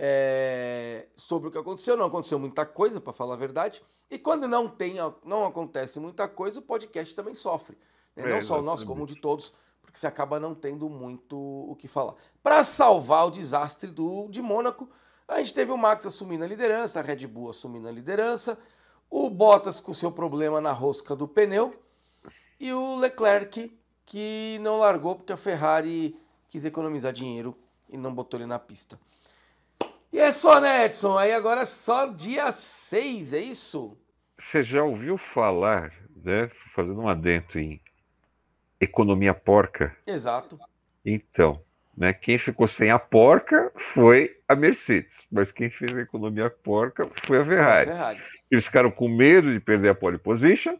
[0.00, 1.96] é, sobre o que aconteceu.
[1.96, 3.82] Não aconteceu muita coisa, para falar a verdade.
[4.10, 7.76] E quando não tem, não acontece muita coisa, o podcast também sofre.
[8.16, 8.28] Né?
[8.28, 11.36] Não é, só o nosso, como o de todos, porque você acaba não tendo muito
[11.36, 12.14] o que falar.
[12.42, 14.88] Para salvar o desastre do, de Mônaco,
[15.26, 18.58] a gente teve o Max assumindo a liderança, a Red Bull assumindo a liderança,
[19.10, 21.74] o Bottas com seu problema na rosca do pneu
[22.58, 23.76] e o Leclerc
[24.06, 26.18] que não largou porque a Ferrari
[26.48, 27.54] quis economizar dinheiro
[27.90, 28.98] e não botou ele na pista.
[30.12, 31.16] E é só, né, Edson?
[31.18, 33.96] Aí agora é só dia 6, é isso?
[34.38, 35.92] Você já ouviu falar,
[36.24, 37.80] né, fazendo um adentro em
[38.80, 39.94] economia porca?
[40.06, 40.58] Exato.
[41.04, 41.60] Então,
[41.96, 47.10] né, quem ficou sem a porca foi a Mercedes, mas quem fez a economia porca
[47.26, 47.86] foi a Ferrari.
[47.86, 48.22] Foi a Ferrari.
[48.50, 50.78] Eles ficaram com medo de perder a pole position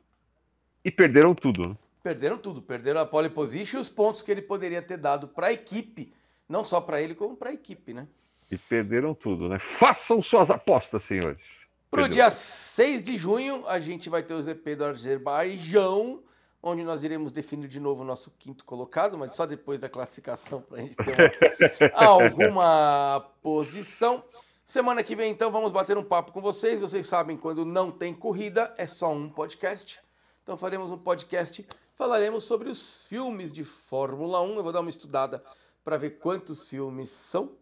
[0.82, 1.68] e perderam tudo.
[1.68, 1.76] Né?
[2.02, 5.48] Perderam tudo, perderam a pole position e os pontos que ele poderia ter dado para
[5.48, 6.14] a equipe,
[6.48, 8.06] não só para ele, como para a equipe, né?
[8.50, 9.58] E perderam tudo, né?
[9.58, 11.42] Façam suas apostas, senhores.
[11.90, 16.22] Para o dia 6 de junho, a gente vai ter o GP do Azerbaijão,
[16.62, 20.60] onde nós iremos definir de novo o nosso quinto colocado, mas só depois da classificação
[20.60, 24.22] para a gente ter uma, alguma posição.
[24.64, 26.78] Semana que vem, então, vamos bater um papo com vocês.
[26.78, 29.98] Vocês sabem, quando não tem corrida, é só um podcast.
[30.42, 34.56] Então faremos um podcast, falaremos sobre os filmes de Fórmula 1.
[34.56, 35.42] Eu vou dar uma estudada
[35.84, 37.52] para ver quantos filmes são,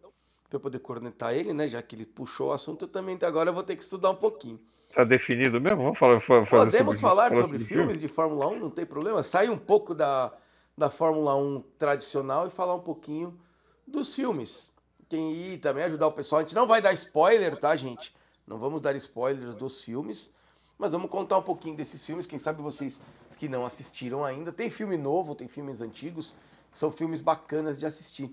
[0.59, 1.69] para poder cornetar ele, né?
[1.69, 4.17] Já que ele puxou o assunto, eu também agora eu vou ter que estudar um
[4.17, 4.59] pouquinho.
[4.89, 5.83] Está definido mesmo?
[5.83, 9.23] Vamos falar, Podemos sobre, falar sobre filmes de Fórmula 1, não tem problema.
[9.23, 10.33] Sai um pouco da,
[10.77, 13.39] da Fórmula 1 tradicional e falar um pouquinho
[13.87, 14.73] dos filmes.
[15.09, 16.41] Quem ir também ajudar o pessoal.
[16.41, 18.15] A gente não vai dar spoiler, tá, gente?
[18.47, 20.31] Não vamos dar spoilers dos filmes,
[20.79, 22.27] mas vamos contar um pouquinho desses filmes.
[22.27, 23.01] Quem sabe vocês
[23.37, 24.51] que não assistiram ainda.
[24.51, 26.35] Tem filme novo, tem filmes antigos.
[26.73, 28.31] São filmes bacanas de assistir.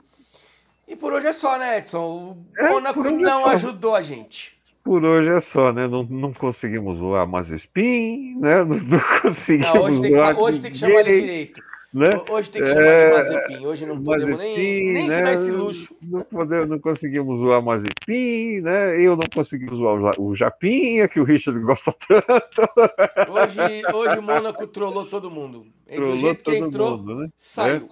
[0.87, 1.99] E por hoje é só, né, Edson?
[1.99, 4.53] O é, Mônaco não é ajudou a gente
[4.83, 5.87] por hoje é só, né?
[5.87, 8.63] Não, não conseguimos zoar Mazespin, né?
[8.63, 11.61] Não, não conseguimos não, hoje, tem que, hoje tem que chamar ele direito.
[11.93, 12.09] Né?
[12.27, 13.65] Hoje tem que chamar é, de Mazepin.
[13.67, 15.17] Hoje não podemos Mazepin, nem, nem né?
[15.17, 15.95] se dar esse luxo.
[16.01, 18.99] Não, podemos, não conseguimos zoar Mazepin, né?
[18.99, 23.31] Eu não consegui zoar o Japinha, que o Richard gosta tanto.
[23.31, 25.67] Hoje, hoje o Mônaco trollou todo mundo.
[25.87, 27.29] Trollou Do jeito que entrou, mundo, né?
[27.37, 27.87] saiu.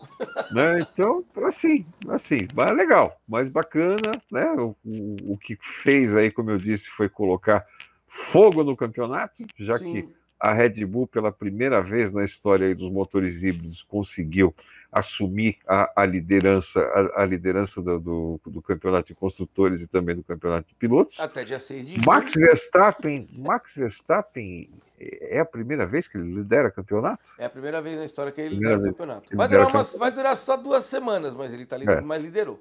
[0.51, 0.79] Né?
[0.79, 4.51] Então, assim, assim, mas legal, mas bacana, né?
[4.53, 7.63] O, o, o que fez aí, como eu disse, foi colocar
[8.07, 9.93] fogo no campeonato, já Sim.
[9.93, 14.55] que a Red Bull, pela primeira vez na história dos motores híbridos, conseguiu
[14.91, 20.15] assumir a, a liderança, a, a liderança do, do, do, campeonato de construtores e também
[20.15, 21.17] do campeonato de pilotos.
[21.19, 22.05] Até dia 6 de.
[22.05, 24.67] Max Verstappen, Max Verstappen
[24.99, 27.23] é a primeira vez que ele lidera campeonato?
[27.37, 29.37] É a primeira vez na história que ele lidera o campeonato.
[29.37, 32.01] Vai durar, umas, vai durar, só duas semanas, mas ele tá, é.
[32.01, 32.59] mas liderou.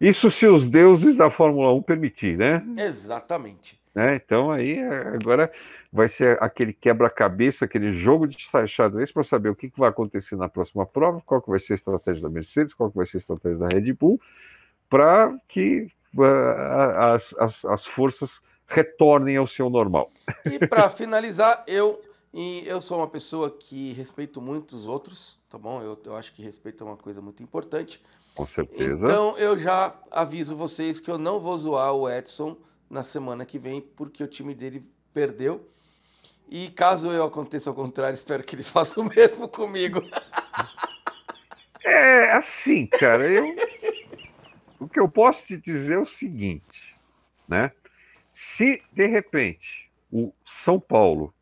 [0.00, 2.62] Isso se os deuses da Fórmula 1 permitir, né?
[2.76, 3.78] Exatamente.
[3.96, 4.14] Né?
[4.14, 5.50] Então aí agora
[5.90, 8.36] vai ser aquele quebra-cabeça, aquele jogo de
[8.68, 11.72] xadrez para saber o que, que, vai acontecer na próxima prova, qual que vai ser
[11.72, 14.20] a estratégia da Mercedes, qual que vai ser a estratégia da Red Bull,
[14.90, 16.22] para que uh,
[17.14, 20.10] as, as, as, forças retornem ao seu normal.
[20.44, 21.98] E para finalizar, eu
[22.66, 25.80] eu sou uma pessoa que respeito muito os outros, tá bom?
[25.80, 28.04] Eu, eu acho que respeito é uma coisa muito importante.
[28.34, 29.06] Com certeza.
[29.06, 32.58] Então eu já aviso vocês que eu não vou zoar o Edson
[32.88, 34.82] na semana que vem, porque o time dele
[35.12, 35.68] perdeu.
[36.48, 40.00] E caso eu aconteça ao contrário, espero que ele faça o mesmo comigo.
[41.88, 43.54] É assim, cara, eu
[44.80, 46.96] o que eu posso te dizer é o seguinte,
[47.48, 47.72] né?
[48.32, 51.34] Se de repente o São Paulo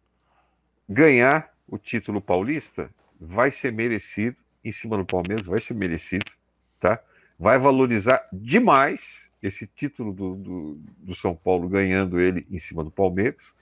[0.89, 2.91] ganhar o título paulista,
[3.21, 6.31] vai ser merecido em cima do Palmeiras, vai ser merecido,
[6.79, 7.01] tá?
[7.39, 12.91] Vai valorizar demais esse título do, do, do, São Paulo ganhando ele em cima do
[12.91, 13.55] Palmeiras.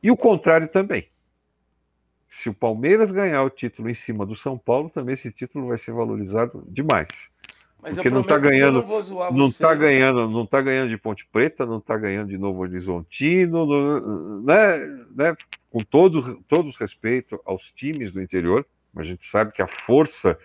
[0.00, 1.08] E o contrário também.
[2.28, 5.78] Se o Palmeiras ganhar o título em cima do São Paulo, também esse título vai
[5.78, 7.08] ser valorizado demais.
[7.82, 11.66] Mas Porque não está ganhando, não, não tá ganhando, não está ganhando de Ponte Preta,
[11.66, 14.78] não está ganhando de Novo Horizontino, não, né,
[15.14, 15.36] né,
[15.70, 20.38] com todo, todos respeito aos times do interior, a gente sabe que a força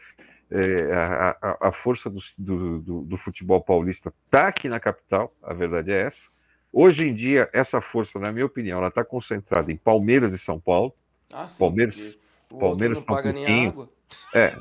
[0.51, 5.91] é, a, a, força do, do, do, futebol paulista está aqui na capital, a verdade
[5.91, 6.27] é essa.
[6.73, 10.59] Hoje em dia, essa força, na minha opinião, ela está concentrada em Palmeiras e São
[10.59, 10.93] Paulo.
[11.33, 12.17] Ah, sim, Palmeiras,
[12.49, 13.89] Palmeiras não tá paga um nem água.
[14.35, 14.55] É,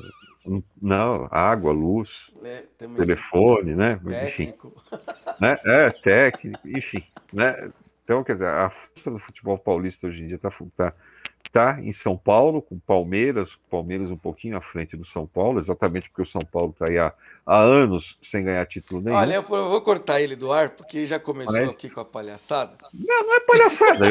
[0.81, 3.99] não, água, luz, é, telefone, né?
[4.07, 4.67] Técnico.
[4.67, 4.97] Enfim,
[5.39, 5.59] né?
[5.65, 7.71] É, técnico, enfim, né?
[8.03, 10.93] Então, quer dizer, a força do futebol paulista hoje em dia está tá,
[11.47, 16.09] está em São Paulo, com Palmeiras, Palmeiras um pouquinho à frente do São Paulo, exatamente
[16.09, 17.13] porque o São Paulo está aí há,
[17.45, 19.17] há, anos sem ganhar título nenhum.
[19.17, 21.69] Olha, eu vou cortar ele do ar, porque já começou Mas...
[21.69, 22.77] aqui com a palhaçada.
[22.93, 24.05] Não, não é palhaçada,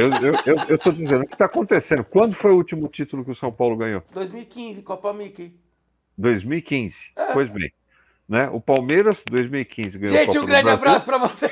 [0.69, 2.05] eu estou dizendo o que está acontecendo.
[2.05, 4.03] Quando foi o último título que o São Paulo ganhou?
[4.13, 5.55] 2015, Copa Mickey.
[6.17, 7.33] 2015, é.
[7.33, 7.73] pois bem.
[8.29, 8.49] Né?
[8.53, 11.51] O Palmeiras, 2015, ganhou Gente, um grande abraço para você.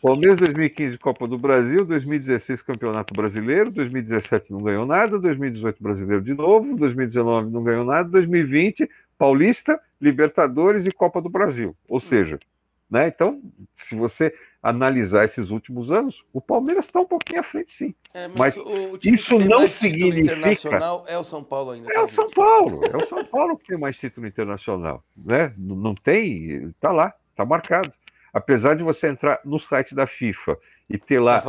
[0.00, 6.34] Palmeiras 2015 Copa do Brasil, 2016 Campeonato Brasileiro, 2017 não ganhou nada, 2018 Brasileiro de
[6.34, 11.76] novo, 2019 não ganhou nada, 2020 Paulista, Libertadores e Copa do Brasil.
[11.88, 12.38] Ou seja,
[12.88, 13.08] né?
[13.08, 13.40] Então,
[13.76, 14.32] se você
[14.62, 17.94] analisar esses últimos anos, o Palmeiras está um pouquinho à frente, sim.
[18.14, 20.34] É, mas, mas o, isso não significa.
[20.34, 21.90] internacional é o São Paulo ainda.
[21.90, 25.52] É tá, o São Paulo, é o São Paulo que tem mais título internacional, né?
[25.58, 27.92] Não, não tem, está lá, está marcado
[28.32, 30.58] apesar de você entrar no site da FIFA
[30.88, 31.42] e ter lá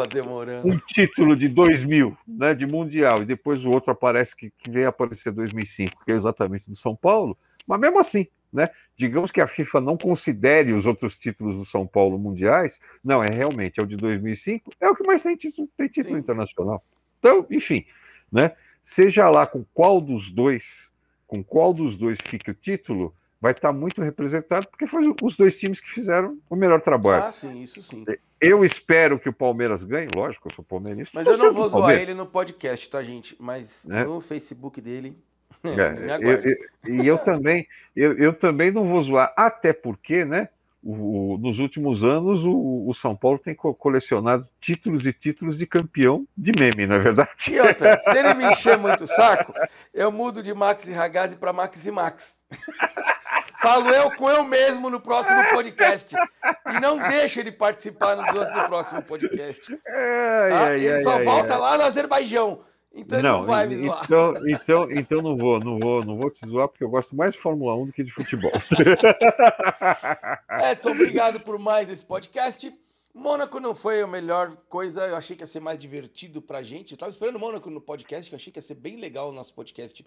[0.65, 4.89] um título de 2000, né, de mundial, e depois o outro aparece que, que veio
[4.89, 9.47] aparecer 2005, que é exatamente do São Paulo, mas mesmo assim, né, digamos que a
[9.47, 13.87] FIFA não considere os outros títulos do São Paulo mundiais, não, é realmente, é o
[13.87, 16.83] de 2005, é o que mais tem título, tem título internacional.
[17.19, 17.85] Então, enfim,
[18.31, 18.53] né,
[18.83, 20.89] seja lá com qual dos dois,
[21.27, 25.57] com qual dos dois fique o título, vai estar muito representado, porque foi os dois
[25.57, 27.23] times que fizeram o melhor trabalho.
[27.23, 28.05] Ah, sim, isso sim.
[28.39, 31.11] Eu espero que o Palmeiras ganhe, lógico, eu sou palmeirense.
[31.13, 33.35] Mas eu não vou zoar ele no podcast, tá, gente?
[33.39, 34.03] Mas é.
[34.03, 35.17] no Facebook dele.
[35.61, 40.47] É, eu, eu, e eu também, eu, eu também não vou zoar, até porque, né?
[40.81, 46.25] O, nos últimos anos, o, o, São Paulo tem colecionado títulos e títulos de campeão
[46.37, 47.31] de meme, não é verdade?
[47.49, 49.53] E outra, se ele me encher muito o saco,
[49.93, 52.39] eu mudo de Max e Ragazzi para Max e Max.
[53.61, 56.15] Falo eu com eu mesmo no próximo podcast.
[56.15, 59.77] E não deixo ele participar no, no próximo podcast.
[59.77, 60.77] Tá?
[60.77, 62.61] ele só volta lá no Azerbaijão.
[62.91, 64.03] Então não, não vai me zoar.
[64.03, 67.33] Então, então, então não vou, não vou, não vou te zoar, porque eu gosto mais
[67.33, 68.51] de Fórmula 1 do que de futebol.
[70.71, 72.73] Edson, obrigado por mais esse podcast.
[73.13, 76.93] Mônaco não foi a melhor coisa, eu achei que ia ser mais divertido pra gente.
[76.93, 79.29] Eu tava esperando o Mônaco no podcast, que eu achei que ia ser bem legal
[79.29, 80.03] o nosso podcast,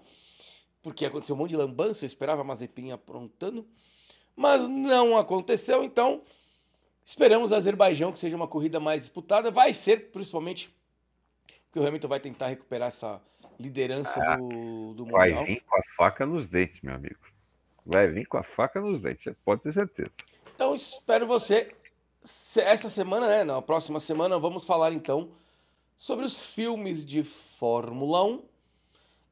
[0.83, 3.67] porque aconteceu um monte de lambança, eu esperava a Mazepin aprontando,
[4.35, 6.23] mas não aconteceu, então
[7.05, 9.51] esperamos a Azerbaijão que seja uma corrida mais disputada.
[9.51, 10.75] Vai ser, principalmente
[11.73, 13.19] porque o Hamilton vai tentar recuperar essa
[13.59, 15.21] liderança ah, do, do Mundial.
[15.21, 17.17] Vai vir com a faca nos dentes, meu amigo.
[17.87, 20.11] Vai vir com a faca nos dentes, você pode ter certeza.
[20.55, 21.75] Então espero você.
[22.57, 23.43] Essa semana, né?
[23.43, 25.31] Na próxima semana, vamos falar então
[25.97, 28.43] sobre os filmes de Fórmula 1.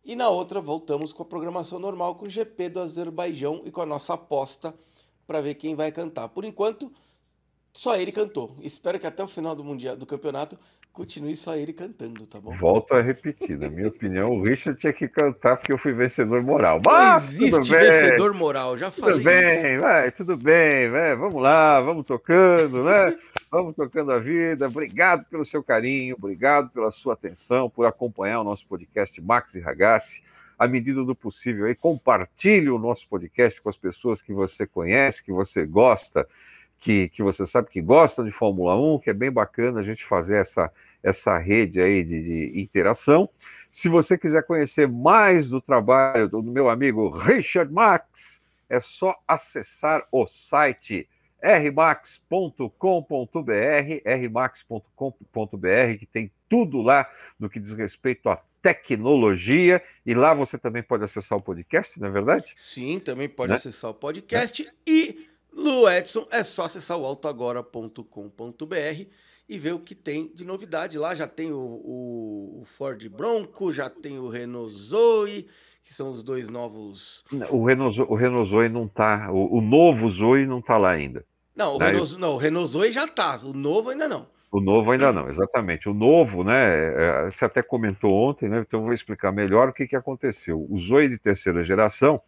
[0.04, 3.82] E na outra, voltamos com a programação normal com o GP do Azerbaijão e com
[3.82, 4.74] a nossa aposta
[5.26, 6.28] para ver quem vai cantar.
[6.28, 6.90] Por enquanto,
[7.72, 8.56] só ele cantou.
[8.62, 10.58] Espero que até o final do mundial do campeonato
[10.92, 12.56] continue só ele cantando, tá bom?
[12.58, 16.42] Volto a repetir, na minha opinião, o Richard tinha que cantar porque eu fui vencedor
[16.42, 16.80] moral.
[16.84, 19.14] Mas não existe vencedor moral, já falei.
[19.14, 19.80] Tudo bem, isso.
[19.82, 23.16] vai, tudo bem, vai, vamos lá, vamos tocando, né?
[23.50, 24.68] Vamos tocando a vida.
[24.68, 29.60] Obrigado pelo seu carinho, obrigado pela sua atenção, por acompanhar o nosso podcast Max e
[29.60, 30.22] Ragazzi.
[30.58, 35.24] À medida do possível, aí, compartilhe o nosso podcast com as pessoas que você conhece,
[35.24, 36.28] que você gosta
[36.80, 40.04] que, que você sabe que gosta de Fórmula 1, que é bem bacana a gente
[40.04, 40.72] fazer essa,
[41.02, 43.28] essa rede aí de, de interação.
[43.70, 50.06] Se você quiser conhecer mais do trabalho do meu amigo Richard Max, é só acessar
[50.10, 51.06] o site
[51.42, 52.70] rmax.com.br,
[54.04, 60.82] rmax.com.br, que tem tudo lá no que diz respeito à tecnologia, e lá você também
[60.82, 62.52] pode acessar o podcast, não é verdade?
[62.56, 63.56] Sim, também pode né?
[63.56, 64.70] acessar o podcast né?
[64.86, 69.04] e Lu Edson, é só acessar o autoagora.com.br
[69.48, 71.14] e ver o que tem de novidade lá.
[71.14, 75.48] Já tem o, o, o, Ford Bronco, já tem o Renault Zoe,
[75.82, 77.24] que são os dois novos.
[77.50, 79.28] O Renault, o Renault Zoe não tá.
[79.32, 81.26] O, o novo Zoe não tá lá ainda.
[81.60, 81.86] Não, o, né?
[81.86, 84.26] Renault, não, o Renault Zoe já tá, o novo ainda não.
[84.50, 85.88] O novo ainda não, exatamente.
[85.88, 87.26] O novo, né?
[87.26, 88.64] É, você até comentou ontem, né?
[88.66, 90.66] Então eu vou explicar melhor o que, que aconteceu.
[90.68, 92.20] O Zoe de terceira geração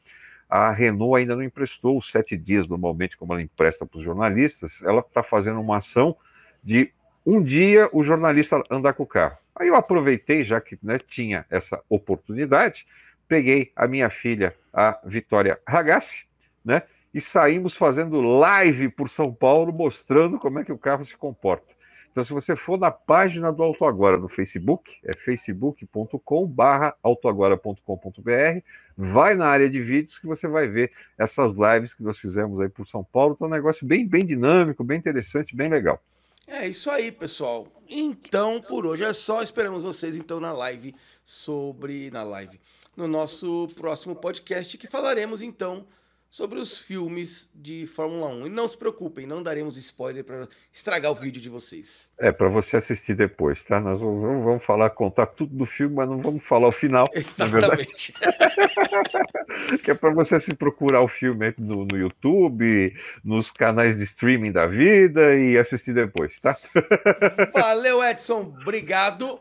[0.49, 4.83] a Renault ainda não emprestou os sete dias, normalmente, como ela empresta para os jornalistas,
[4.83, 6.15] ela está fazendo uma ação
[6.63, 6.93] de
[7.25, 9.39] um dia o jornalista andar com o carro.
[9.57, 12.87] Aí eu aproveitei, já que né, tinha essa oportunidade,
[13.27, 16.27] peguei a minha filha, a Vitória Ragazzi,
[16.63, 16.83] né,
[17.15, 21.73] e saímos fazendo live por São Paulo, mostrando como é que o carro se comporta.
[22.11, 28.61] Então, se você for na página do Auto Agora no Facebook, é facebook.com/barra autoagora.com.br,
[28.97, 32.69] vai na área de vídeos que você vai ver essas lives que nós fizemos aí
[32.69, 33.33] por São Paulo.
[33.35, 36.03] Então, é um negócio bem, bem dinâmico, bem interessante, bem legal.
[36.47, 37.67] É isso aí, pessoal.
[37.89, 39.43] Então, por hoje é só.
[39.43, 40.95] Esperamos vocês então na live
[41.25, 42.61] sobre na live,
[42.95, 45.87] no nosso próximo podcast que falaremos então
[46.33, 48.47] sobre os filmes de Fórmula 1.
[48.47, 52.11] E não se preocupem, não daremos spoiler para estragar o vídeo de vocês.
[52.19, 53.79] É, para você assistir depois, tá?
[53.79, 57.07] Nós vamos, vamos, falar, contar tudo do filme, mas não vamos falar o final.
[57.13, 58.15] Exatamente.
[59.85, 64.53] que é para você se procurar o filme no, no YouTube, nos canais de streaming
[64.53, 66.57] da vida e assistir depois, tá?
[67.53, 68.57] Valeu, Edson.
[68.63, 69.39] Obrigado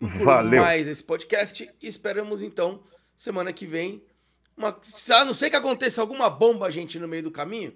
[0.00, 0.62] por Valeu.
[0.62, 1.68] mais esse podcast.
[1.82, 2.82] Esperamos então
[3.14, 4.02] semana que vem
[4.58, 4.76] uma,
[5.10, 7.72] a não ser que aconteça alguma bomba, gente, no meio do caminho,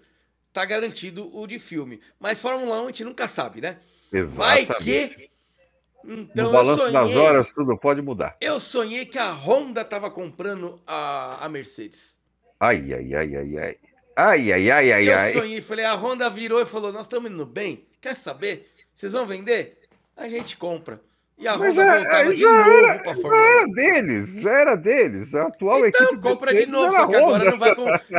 [0.53, 2.01] tá garantido o de filme.
[2.19, 3.79] Mas Fórmula 1 a gente nunca sabe, né?
[4.13, 4.67] Exatamente.
[4.67, 5.31] Vai que.
[6.05, 8.37] Então, no balanço sonhei, das horas, tudo pode mudar.
[8.41, 12.19] Eu sonhei que a Honda tava comprando a, a Mercedes.
[12.59, 13.79] Ai, ai, ai, ai, ai.
[14.17, 15.29] Ai, ai, ai, ai, ai.
[15.29, 18.69] Eu sonhei, falei, a Honda virou e falou: Nós estamos indo bem, quer saber?
[18.93, 19.79] Vocês vão vender?
[20.17, 21.01] A gente compra.
[21.43, 23.35] E a Honda já, voltava de novo para a Fórmula 1.
[23.35, 25.35] Já era deles, já era deles.
[25.35, 27.75] A atual então, equipe compra de novo, só que agora não vai,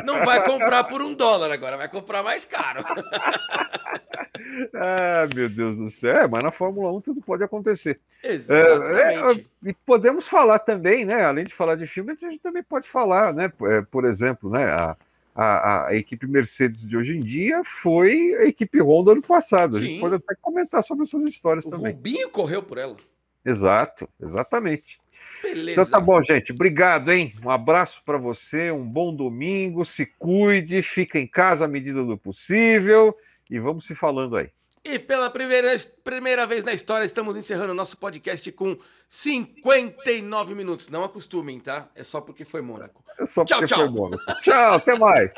[0.06, 2.84] não vai comprar por um dólar, agora vai comprar mais caro.
[4.76, 6.18] ah, meu Deus do céu.
[6.18, 7.98] É, mas na Fórmula 1 tudo pode acontecer.
[8.22, 9.40] Exatamente.
[9.40, 11.24] É, é, e podemos falar também, né?
[11.24, 13.50] Além de falar de filme, a gente também pode falar, né?
[13.90, 14.66] Por exemplo, né?
[14.66, 14.98] A,
[15.34, 19.78] a, a, equipe Mercedes de hoje em dia foi a equipe Honda no passado.
[19.78, 19.80] Sim.
[19.80, 21.94] A gente pode até comentar sobre essas histórias o também.
[21.94, 22.98] O Rubinho correu por ela.
[23.46, 25.00] Exato, exatamente.
[25.42, 25.72] Beleza.
[25.72, 26.54] Então tá bom, gente.
[26.54, 27.34] Obrigado, hein?
[27.44, 32.18] Um abraço para você, um bom domingo, se cuide, fica em casa à medida do
[32.18, 33.16] possível
[33.50, 34.50] e vamos se falando aí.
[34.86, 35.70] E pela primeira,
[36.04, 38.78] primeira vez na história, estamos encerrando o nosso podcast com
[39.08, 40.90] 59 minutos.
[40.90, 41.90] Não acostumem, tá?
[41.96, 43.02] É só porque foi Mônaco.
[43.18, 43.80] É só porque tchau, tchau.
[43.80, 44.42] foi Mônaco.
[44.42, 45.32] Tchau, até mais.